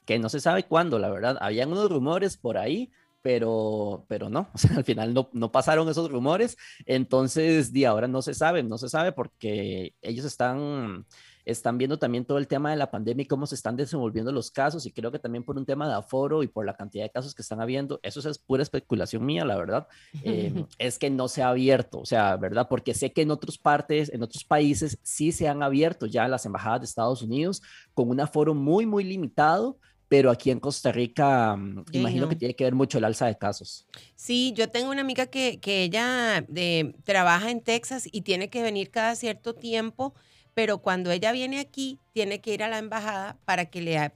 Que 0.06 0.20
no 0.20 0.28
se 0.28 0.42
sabe 0.42 0.64
cuándo, 0.64 1.00
la 1.00 1.10
verdad. 1.10 1.38
Habían 1.40 1.72
unos 1.72 1.90
rumores 1.90 2.36
por 2.36 2.58
ahí, 2.58 2.92
pero, 3.22 4.04
pero 4.10 4.30
no, 4.30 4.50
al 4.76 4.84
final 4.84 5.14
no, 5.14 5.30
no, 5.32 5.54
pasaron 5.54 5.88
esos 5.88 6.12
rumores, 6.12 6.58
entonces 6.86 7.72
de 7.72 7.86
ahora 7.86 8.10
no 8.10 8.22
se 8.22 8.34
sabe, 8.34 8.62
no 8.62 8.78
se 8.78 8.90
sabe 8.90 9.14
porque 9.14 9.94
ellos 10.02 10.26
están 10.26 11.06
están 11.52 11.78
viendo 11.78 12.00
también 12.00 12.26
todo 12.26 12.38
el 12.38 12.48
tema 12.48 12.72
de 12.72 12.78
la 12.78 12.92
pandemia 12.92 13.24
y 13.24 13.28
cómo 13.28 13.46
se 13.46 13.56
están 13.56 13.76
desenvolviendo 13.76 14.32
los 14.32 14.52
casos 14.52 14.86
y 14.86 14.92
creo 14.92 15.12
que 15.12 15.20
también 15.20 15.44
por 15.44 15.58
un 15.58 15.66
tema 15.66 15.88
de 15.88 15.94
aforo 15.94 16.44
y 16.44 16.48
por 16.48 16.66
la 16.66 16.76
cantidad 16.76 17.04
de 17.04 17.10
casos 17.10 17.36
que 17.36 17.42
están 17.42 17.62
habiendo, 17.62 18.00
eso 18.04 18.28
es 18.30 18.38
pura 18.38 18.64
especulación 18.64 19.26
mía, 19.26 19.46
la 19.46 19.58
verdad, 19.58 19.88
em, 20.24 20.66
es 20.80 20.98
que 20.98 21.10
no 21.10 21.28
se 21.28 21.44
ha 21.44 21.50
abierto, 21.50 22.00
o 22.00 22.06
sea, 22.06 22.38
¿verdad? 22.38 22.68
Porque 22.70 22.94
sé 22.94 23.12
que 23.14 23.22
en 23.22 23.32
otras 23.32 23.58
partes, 23.58 24.12
en 24.14 24.24
otros 24.24 24.44
países 24.44 24.98
sí 25.04 25.32
se 25.32 25.48
han 25.48 25.64
abierto 25.64 26.06
ya 26.06 26.28
las 26.28 26.46
embajadas 26.46 26.82
de 26.82 26.86
Estados 26.86 27.22
Unidos 27.22 27.62
con 27.94 28.10
un 28.10 28.20
aforo 28.20 28.54
muy, 28.54 28.86
muy 28.86 29.04
limitado 29.04 29.78
pero 30.12 30.30
aquí 30.30 30.52
en 30.52 30.60
Costa 30.60 30.92
Rica 30.92 31.56
mm, 31.56 31.86
imagino 31.94 32.28
que 32.28 32.36
tiene 32.36 32.54
que 32.54 32.66
ver 32.66 32.76
mucho 32.76 32.98
el 32.98 33.06
alza 33.06 33.28
de 33.28 33.38
casos. 33.38 33.88
Sí, 34.14 34.52
yo 34.58 34.70
tengo 34.70 34.92
una 34.92 35.00
amiga 35.00 35.28
que, 35.28 35.62
que 35.62 35.84
ella 35.84 36.46
eh, 36.54 36.94
trabaja 37.06 37.50
en 37.50 37.62
Texas 37.62 38.10
y 38.12 38.24
tiene 38.24 38.50
que 38.50 38.62
venir 38.62 38.92
cada 38.92 39.16
cierto 39.16 39.54
tiempo, 39.54 40.14
pero 40.54 40.80
cuando 40.80 41.12
ella 41.12 41.32
viene 41.32 41.60
aquí 41.60 42.00
tiene 42.12 42.42
que 42.42 42.54
ir 42.54 42.64
a 42.64 42.68
la 42.68 42.78
embajada 42.78 43.38
para 43.46 43.66
que 43.66 43.82
le, 43.82 44.12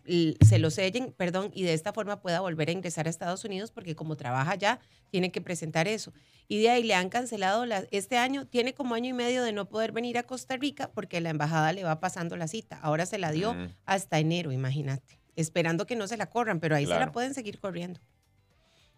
se 0.45 0.59
lo 0.59 0.69
sellen, 0.69 1.13
perdón, 1.15 1.51
y 1.53 1.63
de 1.63 1.73
esta 1.73 1.93
forma 1.93 2.21
pueda 2.21 2.39
volver 2.39 2.69
a 2.69 2.71
ingresar 2.73 3.07
a 3.07 3.09
Estados 3.09 3.45
Unidos 3.45 3.71
porque 3.71 3.95
como 3.95 4.15
trabaja 4.15 4.51
allá 4.51 4.79
tiene 5.11 5.31
que 5.31 5.41
presentar 5.41 5.87
eso. 5.87 6.13
Y 6.47 6.61
de 6.61 6.69
ahí 6.69 6.83
le 6.83 6.93
han 6.93 7.09
cancelado 7.09 7.65
la, 7.65 7.85
este 7.91 8.17
año, 8.17 8.45
tiene 8.45 8.73
como 8.73 8.95
año 8.95 9.09
y 9.09 9.13
medio 9.13 9.43
de 9.43 9.53
no 9.53 9.69
poder 9.69 9.91
venir 9.91 10.17
a 10.17 10.23
Costa 10.23 10.57
Rica 10.57 10.91
porque 10.93 11.21
la 11.21 11.29
embajada 11.29 11.73
le 11.73 11.83
va 11.83 11.99
pasando 11.99 12.35
la 12.37 12.47
cita. 12.47 12.77
Ahora 12.81 13.05
se 13.05 13.17
la 13.17 13.31
dio 13.31 13.53
mm. 13.53 13.69
hasta 13.85 14.19
enero, 14.19 14.51
imagínate 14.51 15.19
esperando 15.35 15.85
que 15.85 15.95
no 15.95 16.07
se 16.07 16.17
la 16.17 16.29
corran, 16.29 16.59
pero 16.59 16.75
ahí 16.75 16.85
se 16.85 16.97
la 16.97 17.11
pueden 17.11 17.33
seguir 17.33 17.59
corriendo. 17.59 17.99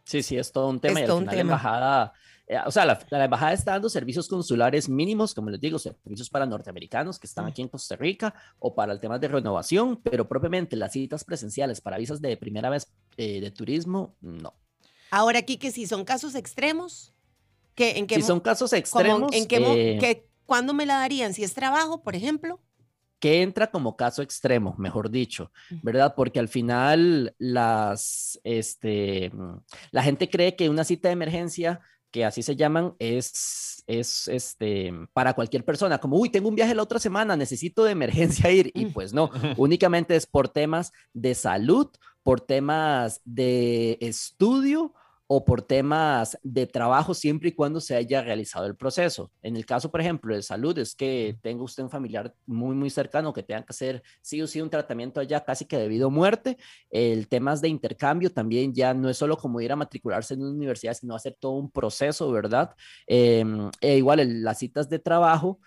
Sí, 0.03 0.23
sí, 0.23 0.37
es 0.37 0.51
todo 0.51 0.69
un 0.69 0.79
tema. 0.79 0.99
Es 1.01 1.05
todo 1.05 1.17
un 1.17 1.25
tema. 1.25 1.35
La 1.35 1.41
embajada, 1.41 2.13
eh, 2.47 2.57
o 2.65 2.71
sea, 2.71 2.85
la, 2.85 3.25
embajada 3.25 3.51
está 3.51 3.71
dando 3.71 3.89
servicios 3.89 4.27
consulares 4.29 4.87
mínimos, 4.87 5.33
como 5.33 5.49
les 5.49 5.59
digo, 5.59 5.77
servicios 5.77 6.29
para 6.29 6.45
norteamericanos 6.45 7.19
que 7.19 7.27
están 7.27 7.45
aquí 7.45 7.61
en 7.61 7.67
Costa 7.67 7.97
Rica 7.97 8.33
o 8.59 8.73
para 8.73 8.93
el 8.93 9.01
tema 9.01 9.19
de 9.19 9.27
renovación, 9.27 9.97
pero 9.97 10.27
propiamente 10.29 10.77
las 10.77 10.93
citas 10.93 11.25
presenciales 11.25 11.81
para 11.81 11.97
visas 11.97 12.21
de 12.21 12.37
primera 12.37 12.69
vez 12.69 12.87
eh, 13.17 13.41
de 13.41 13.51
turismo, 13.51 14.15
no. 14.21 14.53
Ahora 15.11 15.39
aquí 15.39 15.57
que 15.57 15.71
si 15.71 15.87
son 15.87 16.05
casos 16.05 16.35
extremos, 16.35 17.13
que 17.75 17.97
en 17.97 18.07
qué 18.07 18.15
si 18.15 18.21
son 18.21 18.39
casos 18.39 18.71
extremos, 18.71 19.33
en 19.33 19.45
qué, 19.45 19.99
eh, 20.01 20.29
¿cuándo 20.45 20.73
me 20.73 20.85
la 20.85 20.99
darían? 20.99 21.33
Si 21.33 21.43
es 21.43 21.53
trabajo, 21.53 22.01
por 22.01 22.15
ejemplo 22.15 22.61
que 23.19 23.41
entra 23.41 23.71
como 23.71 23.95
caso 23.95 24.21
extremo, 24.21 24.75
mejor 24.77 25.09
dicho, 25.09 25.51
¿verdad? 25.81 26.13
Porque 26.15 26.39
al 26.39 26.47
final 26.47 27.33
las, 27.39 28.39
este, 28.43 29.31
la 29.89 30.03
gente 30.03 30.29
cree 30.29 30.55
que 30.55 30.69
una 30.69 30.83
cita 30.83 31.09
de 31.09 31.13
emergencia, 31.13 31.81
que 32.11 32.25
así 32.25 32.41
se 32.41 32.55
llaman, 32.55 32.95
es, 32.99 33.83
es 33.87 34.27
este, 34.27 34.93
para 35.13 35.33
cualquier 35.33 35.65
persona, 35.65 35.99
como, 35.99 36.17
uy, 36.17 36.29
tengo 36.29 36.49
un 36.49 36.55
viaje 36.55 36.75
la 36.75 36.83
otra 36.83 36.99
semana, 36.99 37.35
necesito 37.35 37.83
de 37.83 37.91
emergencia 37.91 38.51
ir, 38.51 38.71
y 38.73 38.87
pues 38.87 39.13
no, 39.13 39.29
únicamente 39.57 40.15
es 40.15 40.25
por 40.25 40.49
temas 40.49 40.93
de 41.13 41.35
salud, 41.35 41.87
por 42.23 42.41
temas 42.41 43.21
de 43.23 43.97
estudio 44.01 44.93
o 45.27 45.43
por 45.43 45.61
temas 45.61 46.37
de 46.41 46.65
trabajo 46.65 47.13
siempre 47.13 47.49
y 47.49 47.51
cuando 47.51 47.81
se 47.81 47.95
haya 47.95 48.21
realizado 48.21 48.65
el 48.65 48.75
proceso. 48.77 49.29
En 49.41 49.57
el 49.57 49.65
caso, 49.65 49.91
por 49.91 49.99
ejemplo, 49.99 50.33
de 50.33 50.41
salud, 50.41 50.77
es 50.77 50.95
que 50.95 51.37
tenga 51.41 51.63
usted 51.63 51.83
un 51.83 51.89
familiar 51.89 52.33
muy, 52.45 52.75
muy 52.75 52.89
cercano 52.89 53.33
que 53.33 53.43
tenga 53.43 53.61
que 53.63 53.71
hacer 53.71 54.03
sí 54.21 54.41
o 54.41 54.47
sí 54.47 54.61
un 54.61 54.69
tratamiento 54.69 55.19
allá 55.19 55.43
casi 55.43 55.65
que 55.65 55.77
debido 55.77 56.07
a 56.07 56.11
muerte. 56.11 56.57
El 56.89 57.27
temas 57.27 57.61
de 57.61 57.67
intercambio 57.67 58.31
también 58.31 58.73
ya 58.73 58.93
no 58.93 59.09
es 59.09 59.17
solo 59.17 59.37
como 59.37 59.59
ir 59.59 59.71
a 59.73 59.75
matricularse 59.75 60.33
en 60.33 60.43
una 60.43 60.51
universidad, 60.51 60.93
sino 60.93 61.13
hacer 61.13 61.35
todo 61.37 61.53
un 61.53 61.69
proceso, 61.69 62.31
¿verdad? 62.31 62.73
Em, 63.05 63.69
e 63.81 63.97
igual 63.97 64.43
las 64.43 64.59
citas 64.59 64.89
de 64.89 64.99
trabajo 64.99 65.59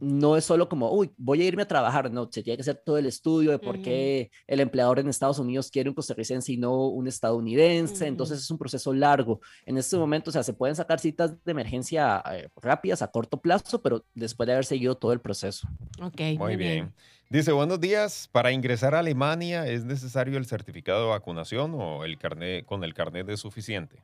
no 0.00 0.36
es 0.36 0.44
solo 0.44 0.68
como, 0.68 0.92
uy, 0.92 1.10
voy 1.16 1.42
a 1.42 1.44
irme 1.44 1.62
a 1.62 1.68
trabajar, 1.68 2.10
no, 2.10 2.28
se 2.30 2.42
tiene 2.42 2.56
que 2.56 2.62
hacer 2.62 2.82
todo 2.84 2.98
el 2.98 3.06
estudio 3.06 3.50
de 3.50 3.58
por 3.58 3.80
qué 3.80 4.30
el 4.46 4.60
empleador 4.60 4.98
en 4.98 5.08
Estados 5.08 5.38
Unidos 5.38 5.70
quiere 5.70 5.88
un 5.88 5.94
costarricense 5.94 6.52
y 6.52 6.56
no 6.56 6.88
un 6.88 7.06
estadounidense, 7.08 8.06
entonces 8.06 8.40
es 8.40 8.50
un 8.50 8.58
proceso 8.58 8.92
largo. 8.92 9.40
En 9.64 9.78
este 9.78 9.96
momento, 9.96 10.30
o 10.30 10.32
sea, 10.32 10.42
se 10.42 10.52
pueden 10.52 10.76
sacar 10.76 11.00
citas 11.00 11.32
de 11.44 11.52
emergencia 11.52 12.22
eh, 12.32 12.48
rápidas 12.56 13.02
a 13.02 13.10
corto 13.10 13.40
plazo, 13.40 13.80
pero 13.82 14.04
después 14.14 14.46
de 14.46 14.52
haber 14.52 14.64
seguido 14.64 14.96
todo 14.96 15.12
el 15.12 15.20
proceso. 15.20 15.68
Ok. 16.02 16.20
Muy, 16.38 16.56
bien. 16.56 16.92
Dice, 17.28 17.52
buenos 17.52 17.80
días, 17.80 18.28
para 18.30 18.52
ingresar 18.52 18.94
a 18.94 19.00
Alemania, 19.00 19.66
¿es 19.66 19.84
necesario 19.84 20.38
el 20.38 20.46
certificado 20.46 21.02
de 21.04 21.08
vacunación 21.10 21.74
o 21.74 22.04
el 22.04 22.18
carnet, 22.18 22.64
con 22.64 22.84
el 22.84 22.94
carnet 22.94 23.28
es 23.28 23.40
suficiente? 23.40 23.96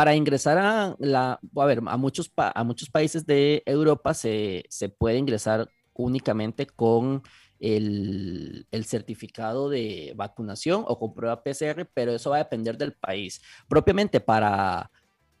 Para 0.00 0.14
ingresar 0.14 0.56
a, 0.56 0.96
la, 0.98 1.38
a, 1.56 1.66
ver, 1.66 1.82
a, 1.86 1.96
muchos, 1.98 2.32
a 2.34 2.64
muchos 2.64 2.88
países 2.88 3.26
de 3.26 3.62
Europa 3.66 4.14
se, 4.14 4.64
se 4.70 4.88
puede 4.88 5.18
ingresar 5.18 5.68
únicamente 5.92 6.64
con 6.64 7.22
el, 7.58 8.66
el, 8.70 8.84
certificado 8.86 9.68
de 9.68 10.14
vacunación 10.16 10.84
o 10.86 10.98
con 10.98 11.12
prueba 11.12 11.42
PCR, 11.42 11.84
pero 11.92 12.12
eso 12.14 12.30
va 12.30 12.36
a 12.36 12.44
depender 12.44 12.78
del 12.78 12.94
país. 12.94 13.42
Propiamente 13.68 14.20
para, 14.20 14.90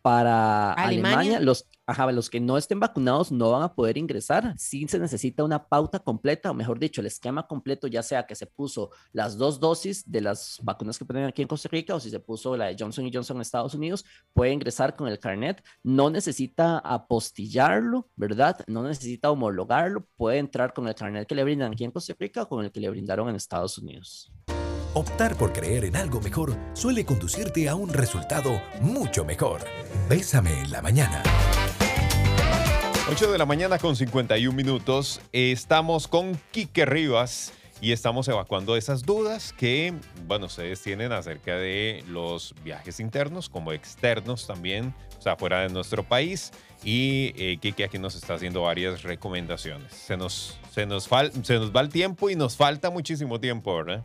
para 0.02 0.72
Alemania, 0.72 1.40
los, 1.40 1.66
los 2.12 2.30
que 2.30 2.40
no 2.40 2.56
estén 2.56 2.80
vacunados 2.80 3.32
no 3.32 3.50
van 3.50 3.62
a 3.62 3.74
poder 3.74 3.98
ingresar. 3.98 4.54
Sí 4.56 4.86
se 4.88 4.98
necesita 4.98 5.44
una 5.44 5.66
pauta 5.66 5.98
completa, 5.98 6.50
o 6.50 6.54
mejor 6.54 6.78
dicho, 6.78 7.00
el 7.00 7.06
esquema 7.06 7.46
completo, 7.46 7.86
ya 7.86 8.02
sea 8.02 8.26
que 8.26 8.34
se 8.34 8.46
puso 8.46 8.90
las 9.12 9.36
dos 9.36 9.60
dosis 9.60 10.10
de 10.10 10.20
las 10.20 10.58
vacunas 10.62 10.98
que 10.98 11.04
ponen 11.04 11.24
aquí 11.24 11.42
en 11.42 11.48
Costa 11.48 11.68
Rica 11.70 11.94
o 11.94 12.00
si 12.00 12.10
se 12.10 12.20
puso 12.20 12.56
la 12.56 12.66
de 12.66 12.76
Johnson 12.78 13.10
Johnson 13.12 13.36
en 13.36 13.42
Estados 13.42 13.74
Unidos, 13.74 14.04
puede 14.32 14.52
ingresar 14.52 14.96
con 14.96 15.08
el 15.08 15.18
carnet. 15.18 15.62
No 15.82 16.10
necesita 16.10 16.78
apostillarlo, 16.78 18.08
¿verdad? 18.16 18.64
No 18.66 18.82
necesita 18.82 19.30
homologarlo, 19.30 20.06
puede 20.16 20.38
entrar 20.38 20.72
con 20.72 20.88
el 20.88 20.94
carnet 20.94 21.26
que 21.26 21.34
le 21.34 21.44
brindan 21.44 21.72
aquí 21.72 21.84
en 21.84 21.90
Costa 21.90 22.14
Rica 22.18 22.42
o 22.42 22.48
con 22.48 22.64
el 22.64 22.72
que 22.72 22.80
le 22.80 22.90
brindaron 22.90 23.28
en 23.28 23.36
Estados 23.36 23.78
Unidos. 23.78 24.32
Optar 24.92 25.36
por 25.36 25.52
creer 25.52 25.84
en 25.84 25.94
algo 25.94 26.20
mejor 26.20 26.56
suele 26.72 27.04
conducirte 27.04 27.68
a 27.68 27.76
un 27.76 27.92
resultado 27.92 28.60
mucho 28.80 29.24
mejor. 29.24 29.60
Bésame 30.08 30.50
en 30.62 30.72
la 30.72 30.82
mañana. 30.82 31.22
8 33.08 33.30
de 33.30 33.38
la 33.38 33.46
mañana 33.46 33.78
con 33.78 33.94
51 33.94 34.52
minutos. 34.52 35.20
Estamos 35.32 36.08
con 36.08 36.36
Quique 36.50 36.86
Rivas 36.86 37.52
y 37.80 37.92
estamos 37.92 38.26
evacuando 38.26 38.76
esas 38.76 39.04
dudas 39.04 39.52
que, 39.52 39.94
bueno, 40.26 40.46
ustedes 40.46 40.82
tienen 40.82 41.12
acerca 41.12 41.54
de 41.54 42.02
los 42.08 42.52
viajes 42.64 42.98
internos 42.98 43.48
como 43.48 43.72
externos 43.72 44.48
también, 44.48 44.92
o 45.16 45.22
sea, 45.22 45.36
fuera 45.36 45.60
de 45.60 45.68
nuestro 45.68 46.02
país. 46.02 46.50
Y 46.82 47.32
eh, 47.36 47.58
Quique 47.60 47.84
aquí 47.84 48.00
nos 48.00 48.16
está 48.16 48.34
haciendo 48.34 48.62
varias 48.62 49.04
recomendaciones. 49.04 49.92
Se 49.92 50.16
nos, 50.16 50.58
se, 50.74 50.84
nos 50.84 51.04
se 51.04 51.54
nos 51.54 51.72
va 51.72 51.80
el 51.80 51.90
tiempo 51.90 52.28
y 52.28 52.34
nos 52.34 52.56
falta 52.56 52.90
muchísimo 52.90 53.38
tiempo, 53.38 53.76
¿verdad? 53.76 54.04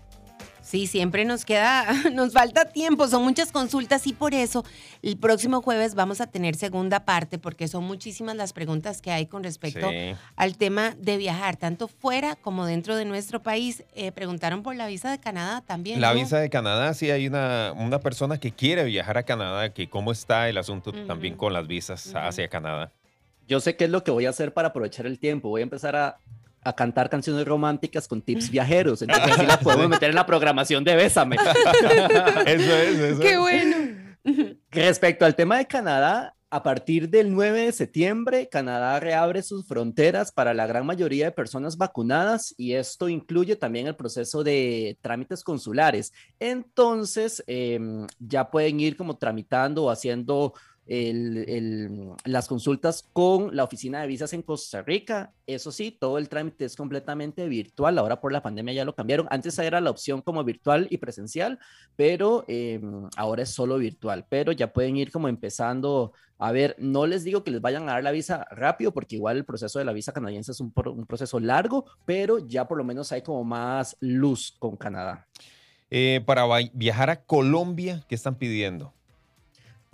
Sí, 0.65 0.87
siempre 0.87 1.25
nos 1.25 1.45
queda, 1.45 1.85
nos 2.11 2.33
falta 2.33 2.65
tiempo, 2.65 3.07
son 3.07 3.23
muchas 3.23 3.51
consultas 3.51 4.07
y 4.07 4.13
por 4.13 4.33
eso 4.33 4.65
el 5.03 5.15
próximo 5.15 5.61
jueves 5.61 5.93
vamos 5.93 6.21
a 6.21 6.27
tener 6.27 6.55
segunda 6.55 7.05
parte 7.05 7.37
porque 7.37 7.67
son 7.67 7.83
muchísimas 7.83 8.35
las 8.35 8.51
preguntas 8.51 8.99
que 8.99 9.11
hay 9.11 9.27
con 9.27 9.43
respecto 9.43 9.87
al 10.35 10.57
tema 10.57 10.95
de 10.97 11.17
viajar, 11.17 11.55
tanto 11.55 11.87
fuera 11.87 12.35
como 12.35 12.65
dentro 12.65 12.95
de 12.95 13.05
nuestro 13.05 13.43
país. 13.43 13.83
Eh, 13.93 14.11
preguntaron 14.11 14.63
por 14.63 14.75
la 14.75 14.87
visa 14.87 15.11
de 15.11 15.19
Canadá 15.19 15.61
también. 15.61 16.01
La 16.01 16.13
visa 16.13 16.39
de 16.39 16.49
Canadá, 16.49 16.95
sí, 16.95 17.11
hay 17.11 17.27
una, 17.27 17.71
una 17.77 17.99
persona 17.99 18.39
que 18.39 18.51
quiere 18.51 18.85
viajar 18.85 19.19
a 19.19 19.23
Canadá, 19.23 19.71
que 19.71 19.87
cómo 19.87 20.11
está 20.11 20.49
el 20.49 20.57
asunto 20.57 20.91
también 21.05 21.35
con 21.35 21.53
las 21.53 21.67
visas 21.67 22.11
hacia 22.15 22.47
Canadá. 22.47 22.91
Yo 23.47 23.59
sé 23.59 23.75
qué 23.75 23.83
es 23.83 23.91
lo 23.91 24.03
que 24.03 24.09
voy 24.09 24.25
a 24.25 24.31
hacer 24.31 24.51
para 24.51 24.69
aprovechar 24.69 25.05
el 25.05 25.19
tiempo. 25.19 25.49
Voy 25.49 25.61
a 25.61 25.63
empezar 25.63 25.95
a 25.95 26.17
a 26.65 26.73
cantar 26.73 27.09
canciones 27.09 27.45
románticas 27.45 28.07
con 28.07 28.21
tips 28.21 28.49
viajeros. 28.49 29.01
Entonces 29.03 29.31
así 29.31 29.45
las 29.45 29.57
podemos 29.63 29.87
meter 29.87 30.09
en 30.09 30.15
la 30.15 30.25
programación 30.25 30.83
de 30.83 30.95
Bésame. 30.95 31.35
eso 32.45 32.75
es, 32.75 32.99
eso 32.99 33.19
Qué 33.21 33.37
bueno. 33.37 33.77
Respecto 34.71 35.25
al 35.25 35.35
tema 35.35 35.59
de 35.59 35.67
Canadá, 35.67 36.35
a 36.49 36.63
partir 36.63 37.09
del 37.09 37.31
9 37.31 37.65
de 37.65 37.71
septiembre, 37.71 38.49
Canadá 38.49 38.99
reabre 38.99 39.43
sus 39.43 39.67
fronteras 39.67 40.31
para 40.31 40.55
la 40.55 40.65
gran 40.65 40.85
mayoría 40.85 41.25
de 41.25 41.31
personas 41.31 41.77
vacunadas 41.77 42.55
y 42.57 42.73
esto 42.73 43.09
incluye 43.09 43.55
también 43.55 43.85
el 43.85 43.95
proceso 43.95 44.43
de 44.43 44.97
trámites 45.01 45.43
consulares. 45.43 46.13
Entonces, 46.39 47.43
em, 47.45 48.07
ya 48.19 48.49
pueden 48.49 48.79
ir 48.79 48.97
como 48.97 49.17
tramitando 49.17 49.83
o 49.83 49.89
haciendo 49.91 50.53
las 50.87 52.47
consultas 52.47 53.07
con 53.11 53.55
la 53.55 53.63
oficina 53.63 54.01
de 54.01 54.07
visas 54.07 54.33
en 54.33 54.43
Costa 54.43 54.83
Rica. 54.83 55.33
Eso 55.47 55.71
sí, 55.71 55.91
todo 55.91 56.17
el 56.17 56.29
trámite 56.29 56.65
es 56.65 56.75
completamente 56.75 57.47
virtual. 57.47 57.97
Ahora 57.97 58.21
por 58.21 58.31
la 58.31 58.43
pandemia 58.43 58.73
ya 58.73 58.85
lo 58.85 58.95
cambiaron. 58.95 59.27
Antes 59.31 59.57
era 59.57 59.81
la 59.81 59.89
opción 59.89 60.21
como 60.21 60.43
virtual 60.43 60.87
y 60.89 60.97
presencial, 60.97 61.59
pero 61.95 62.45
em, 62.47 63.09
ahora 63.17 63.43
es 63.43 63.49
solo 63.49 63.77
virtual. 63.77 64.25
Pero 64.29 64.51
ya 64.51 64.73
pueden 64.73 64.97
ir 64.97 65.11
como 65.11 65.27
empezando 65.27 66.13
a 66.37 66.51
ver, 66.51 66.75
no 66.79 67.07
les 67.07 67.23
digo 67.23 67.43
que 67.43 67.51
les 67.51 67.61
vayan 67.61 67.83
a 67.83 67.93
dar 67.93 68.03
la 68.03 68.11
visa 68.11 68.45
rápido, 68.51 68.93
porque 68.93 69.15
igual 69.15 69.37
el 69.37 69.45
proceso 69.45 69.79
de 69.79 69.85
la 69.85 69.93
visa 69.93 70.11
canadiense 70.11 70.51
es 70.51 70.59
un, 70.59 70.73
un 70.75 71.05
proceso 71.05 71.39
largo, 71.39 71.85
pero 72.05 72.39
ya 72.39 72.67
por 72.67 72.77
lo 72.77 72.83
menos 72.83 73.11
hay 73.11 73.21
como 73.21 73.43
más 73.43 73.95
luz 74.01 74.55
con 74.59 74.75
Canadá. 74.75 75.25
Eh, 75.89 76.21
para 76.25 76.45
viajar 76.73 77.09
a 77.09 77.23
Colombia, 77.23 78.03
¿qué 78.09 78.15
están 78.15 78.35
pidiendo? 78.35 78.94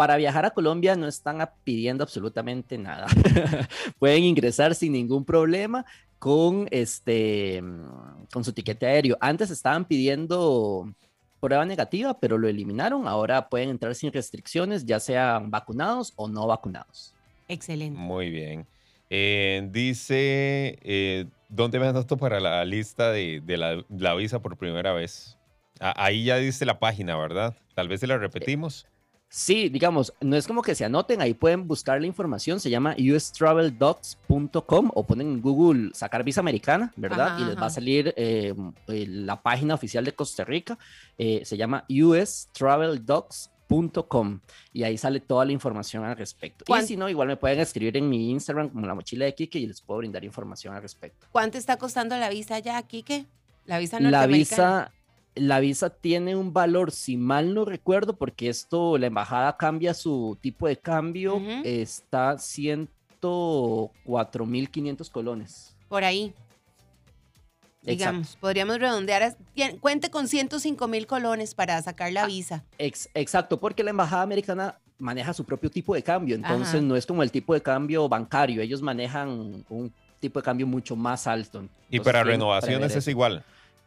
Para 0.02 0.18
viajar 0.18 0.48
a 0.48 0.50
Colombia 0.50 0.96
no 0.96 1.08
están 1.08 1.48
pidiendo 1.64 2.04
absolutamente 2.04 2.76
nada. 2.76 3.06
Pueden 4.00 4.24
ingresar 4.24 4.74
sin 4.74 4.94
ningún 4.94 5.24
problema. 5.24 5.86
con, 6.18 6.68
este, 6.72 7.62
con 8.34 8.44
su 8.44 8.52
tiquete 8.52 8.88
aéreo. 8.88 9.16
Antes 9.22 9.52
estaban 9.52 9.86
pidiendo 9.86 10.92
prueba 11.40 11.66
negativa, 11.66 12.20
pero 12.20 12.40
lo 12.40 12.48
eliminaron. 12.48 13.08
Ahora 13.08 13.48
pueden 13.48 13.70
entrar 13.70 13.94
sin 13.94 14.12
restricciones, 14.12 14.88
ya 14.88 15.00
sean 15.00 15.52
vacunados 15.52 16.14
o 16.16 16.28
no 16.28 16.48
vacunados. 16.48 17.14
Excelente. 17.48 18.00
Muy 18.00 18.32
bien. 18.32 18.66
Eh, 19.12 19.68
dice, 19.72 20.80
eh, 20.82 21.28
¿dónde 21.48 21.80
me 21.80 21.86
anoto 21.86 22.18
para 22.18 22.40
la 22.40 22.66
lista 22.66 23.12
de, 23.12 23.86
la, 23.88 24.16
visa 24.16 24.42
por 24.42 24.58
primera 24.58 24.94
vez? 24.94 25.38
ahí 25.80 26.24
ya 26.24 26.38
dice 26.38 26.66
la 26.66 26.80
página, 26.80 27.16
¿verdad? 27.18 27.56
Tal 27.76 27.88
vez 27.88 28.00
se 28.00 28.08
la 28.08 28.18
repetimos. 28.18 28.88
Sí, 29.34 29.70
digamos, 29.70 30.14
no 30.20 30.36
es 30.36 30.46
como 30.46 30.62
que 30.62 30.76
se 30.76 30.84
anoten, 30.84 31.22
ahí 31.22 31.34
pueden 31.34 31.66
buscar 31.66 32.02
la 32.02 32.06
información, 32.06 32.60
se 32.60 32.70
llama 32.70 32.98
ustraveldocs.com 33.00 34.92
o 34.94 35.08
ponen 35.08 35.28
en 35.28 35.42
Google 35.42 35.92
sacar 35.94 36.26
visa 36.26 36.42
americana, 36.42 36.92
¿verdad? 36.98 37.40
y 37.40 37.46
les 37.46 37.56
va 37.56 37.68
a 37.68 37.70
salir 37.70 38.14
eh, 38.18 38.54
eh, 38.90 39.06
la 39.08 39.42
página 39.42 39.74
oficial 39.74 40.04
de 40.04 40.12
Costa 40.12 40.44
Rica, 40.44 40.78
eh, 41.18 41.44
se 41.46 41.56
llama 41.56 41.86
ustraveldocs.com 41.88 44.42
y 44.74 44.84
ahí 44.84 44.98
sale 44.98 45.22
toda 45.22 45.46
la 45.46 45.54
información 45.54 46.04
al 46.04 46.18
respecto. 46.18 46.66
Y 46.78 46.82
si 46.82 46.98
no, 46.98 47.08
igual 47.08 47.30
me 47.30 47.38
pueden 47.38 47.62
escribir 47.62 47.96
en 47.96 48.10
mi 48.10 48.32
Instagram 48.32 48.68
como 48.68 48.86
la 48.86 48.96
mochila 48.96 49.24
de 49.24 49.34
Kike 49.34 49.60
y 49.60 49.68
les 49.68 49.80
puedo 49.80 50.00
brindar 50.00 50.26
información 50.26 50.76
al 50.76 50.82
respecto. 50.82 51.28
¿Cuánto 51.32 51.58
está 51.58 51.78
costando 51.78 52.18
la 52.18 52.28
visa 52.28 52.60
ya, 52.60 52.84
Kike? 52.84 53.28
La 53.66 53.80
visa 53.80 53.98
norteamericana. 53.98 54.68
La 54.68 54.90
visa 54.90 54.92
la 55.36 55.60
visa 55.60 55.90
tiene 55.90 56.36
un 56.36 56.54
valor, 56.54 56.92
si 56.92 57.18
mal 57.18 57.54
no 57.54 57.66
recuerdo, 57.66 58.16
porque 58.18 58.50
esto, 58.50 58.98
la 58.98 59.06
embajada 59.08 59.58
cambia 59.58 59.94
su 59.94 60.38
tipo 60.42 60.68
de 60.68 60.78
cambio, 60.78 61.42
está 61.64 62.34
104.500 62.34 65.10
colones. 65.10 65.78
Por 65.88 66.04
ahí. 66.04 66.34
Digamos, 67.84 68.36
podríamos 68.36 68.80
redondear, 68.80 69.36
cuente 69.80 70.12
con 70.12 70.28
105 70.28 70.88
mil 70.88 71.08
colones 71.08 71.56
para 71.56 71.82
sacar 71.82 72.14
la 72.14 72.26
ah, 72.26 72.28
visa. 72.28 72.64
exacto, 72.78 73.60
porque 73.60 73.84
la 73.84 73.90
embajada 73.90 74.22
americana 74.22 74.78
maneja 75.00 75.34
su 75.34 75.44
propio 75.44 75.72
tipo 75.72 75.96
de 75.96 76.04
cambio, 76.04 76.36
entonces 76.36 76.84
no 76.84 76.96
es 76.96 77.08
como 77.08 77.24
el 77.24 77.32
tipo 77.32 77.56
de 77.56 77.62
cambio 77.62 78.08
bancario, 78.08 78.62
ellos 78.62 78.84
manejan 78.84 79.66
un 79.68 79.92
tipo 80.20 80.40
de 80.40 80.44
cambio 80.44 80.68
mucho 80.68 80.96
más 80.96 81.26
alto. 81.26 81.68
y 81.90 82.00
para 82.00 82.24
renovaciones 82.24 82.96
es 82.96 83.08
igual. 83.08 83.44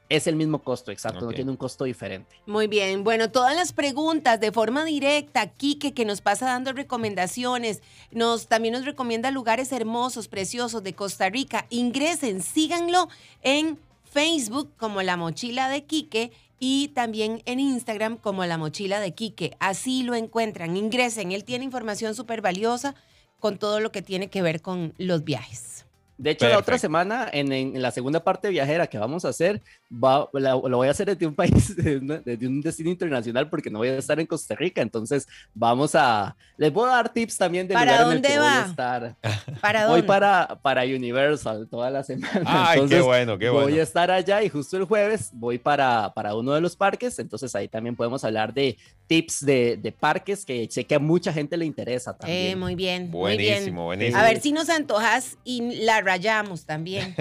Es 0.09 0.27
el 0.27 0.37
mismo 0.37 0.63
costo, 0.63 0.93
exacto, 0.93 1.25
no 1.25 1.33
tiene 1.33 1.51
un 1.51 1.57
costo 1.57 1.85
diferente. 1.85 2.37
Muy 2.47 2.67
bien, 2.67 3.05
bueno, 3.05 3.31
todas 3.31 3.57
las 3.57 3.73
preguntas 3.73 4.39
de 4.39 4.53
forma 4.53 4.85
directa, 4.85 5.47
Quique, 5.47 5.95
que 5.95 6.05
nos 6.05 6.21
pasa 6.21 6.47
dando 6.47 6.73
recomendaciones, 6.75 7.83
nos 8.11 8.47
también 8.47 8.75
nos 8.75 8.85
recomienda 8.85 9.31
lugares 9.31 9.73
hermosos, 9.73 10.29
preciosos 10.29 10.83
de 10.83 10.93
Costa 10.93 11.31
Rica. 11.31 11.67
Ingresen, 11.71 12.43
síganlo 12.43 13.09
en 13.43 13.79
Facebook 14.05 14.71
como 14.77 15.03
La 15.03 15.17
Mochila 15.17 15.71
de 15.71 15.85
Quique 15.85 16.33
y 16.61 16.89
también 16.89 17.43
en 17.47 17.59
Instagram 17.59 18.19
como 18.19 18.45
La 18.45 18.59
Mochila 18.59 19.01
de 19.01 19.15
Quique. 19.15 19.57
Así 19.59 20.03
lo 20.03 20.15
encuentran, 20.15 20.77
ingresen, 20.77 21.33
él 21.33 21.45
tiene 21.45 21.65
información 21.65 22.15
súper 22.15 22.43
valiosa 22.43 22.95
con 23.41 23.59
todo 23.59 23.81
lo 23.81 23.91
que 23.91 24.03
tiene 24.03 24.29
que 24.29 24.43
ver 24.43 24.63
con 24.63 24.95
los 24.99 25.25
viajes. 25.25 25.85
De 26.17 26.31
hecho, 26.31 26.49
la 26.49 26.59
otra 26.59 26.79
semana, 26.79 27.29
en, 27.33 27.83
la 27.83 27.91
segunda 27.91 28.23
parte 28.23 28.49
viajera 28.49 28.87
que 28.87 28.99
vamos 28.99 29.25
a 29.25 29.31
hacer, 29.31 29.61
va, 30.03 30.29
lo 30.33 30.77
voy 30.77 30.89
a 30.89 30.91
hacer 30.91 31.07
desde 31.07 31.27
un 31.27 31.35
país, 31.35 31.77
desde, 31.77 32.47
un 32.47 32.61
destino 32.61 32.91
internacional, 32.91 33.49
porque 33.49 33.71
no 33.71 33.79
voy 33.79 33.89
a 33.89 33.99
estar 33.99 34.19
en 34.19 34.27
Costa 34.27 34.55
Rica. 34.55 34.83
Entonces, 34.83 35.29
vamos 35.55 35.95
a. 35.95 36.37
Les 36.57 36.73
voy 36.73 36.89
a 36.89 36.93
dar 36.93 37.13
tips 37.13 37.39
también 37.39 37.69
de 37.69 37.75
¿Para 37.75 38.03
dónde 38.03 38.39
va? 38.39 38.45
voy 38.45 38.63
a 38.63 38.67
estar. 38.67 39.17
¿Para 39.61 39.85
dónde? 39.85 40.01
Voy 40.01 40.07
para, 40.07 40.59
para 40.63 40.83
Universal 40.83 41.69
toda 41.69 41.91
la 41.91 42.03
semana. 42.03 42.43
Ay, 42.45 42.81
qué 42.89 43.01
bueno, 43.01 43.39
qué 43.39 43.49
bueno. 43.49 43.69
Voy 43.69 43.79
a 43.79 43.83
estar 43.83 44.11
allá 44.11 44.43
y 44.43 44.49
justo 44.49 44.77
el 44.77 44.85
jueves 44.85 45.31
voy 45.33 45.59
para, 45.59 46.13
para 46.15 46.35
uno 46.35 46.53
de 46.53 46.61
los 46.61 46.77
parques. 46.77 47.19
Entonces, 47.19 47.55
ahí 47.55 47.69
también 47.69 47.97
podemos 47.97 48.25
hablar 48.25 48.53
de 48.53 48.77
tips 49.07 49.45
de, 49.45 49.77
de 49.77 49.93
parques 49.93 50.45
que 50.45 50.67
sé 50.71 50.85
que 50.85 50.95
a 50.95 50.99
mucha 50.99 51.33
gente 51.33 51.57
le 51.57 51.65
interesa 51.65 52.17
también. 52.17 52.53
Eh, 52.53 52.57
muy 52.57 52.75
bien. 52.75 53.11
Buenísimo, 53.11 53.85
muy 53.87 53.97
bien. 53.97 54.13
buenísimo. 54.13 54.19
A 54.19 54.23
ver 54.23 54.41
si 54.41 54.53
nos 54.53 54.69
antojas 54.71 55.37
y 55.45 55.85
la 55.85 56.01
rayamos 56.01 56.65
también. 56.65 57.15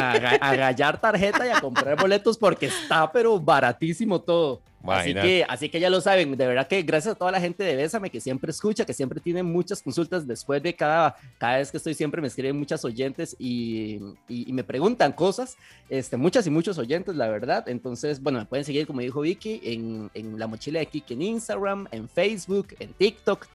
a, 0.00 0.54
rayar 0.54 1.00
tarjeta 1.00 1.46
y 1.46 1.50
a 1.50 1.60
comprar 1.60 1.96
boletos 2.06 2.38
porque 2.38 2.66
está 2.66 3.10
pero 3.10 3.38
baratísimo 3.40 4.20
todo. 4.20 4.62
Así 4.94 5.14
que, 5.14 5.44
así 5.48 5.68
que 5.68 5.80
ya 5.80 5.90
lo 5.90 6.00
saben, 6.00 6.36
de 6.36 6.46
verdad 6.46 6.68
que 6.68 6.82
gracias 6.82 7.14
a 7.14 7.18
toda 7.18 7.32
la 7.32 7.40
gente 7.40 7.64
de 7.64 7.74
Bésame 7.74 8.08
que 8.08 8.20
siempre 8.20 8.50
escucha, 8.50 8.84
que 8.84 8.94
siempre 8.94 9.20
tiene 9.20 9.42
muchas 9.42 9.82
consultas 9.82 10.26
después 10.26 10.62
de 10.62 10.74
cada, 10.74 11.16
cada 11.38 11.58
vez 11.58 11.70
que 11.70 11.76
estoy 11.78 11.94
siempre 11.94 12.20
me 12.20 12.28
escriben 12.28 12.56
muchas 12.56 12.84
oyentes 12.84 13.34
y, 13.38 14.00
y, 14.28 14.52
me 14.52 14.62
preguntan 14.62 15.12
cosas, 15.12 15.56
este, 15.88 16.16
muchas 16.16 16.46
y 16.46 16.50
muchos 16.50 16.78
oyentes, 16.78 17.16
la 17.16 17.28
verdad. 17.28 17.68
Entonces, 17.68 18.22
bueno, 18.22 18.38
me 18.38 18.44
pueden 18.44 18.64
seguir, 18.64 18.86
como 18.86 19.00
dijo 19.00 19.20
Vicky, 19.20 19.60
en, 19.64 20.10
en 20.14 20.38
la 20.38 20.46
mochila 20.46 20.78
de 20.78 20.86
Kiki 20.86 21.14
en 21.14 21.22
Instagram, 21.22 21.88
en 21.90 22.08
Facebook, 22.08 22.68
en 22.78 22.92
TikTok, 22.92 23.44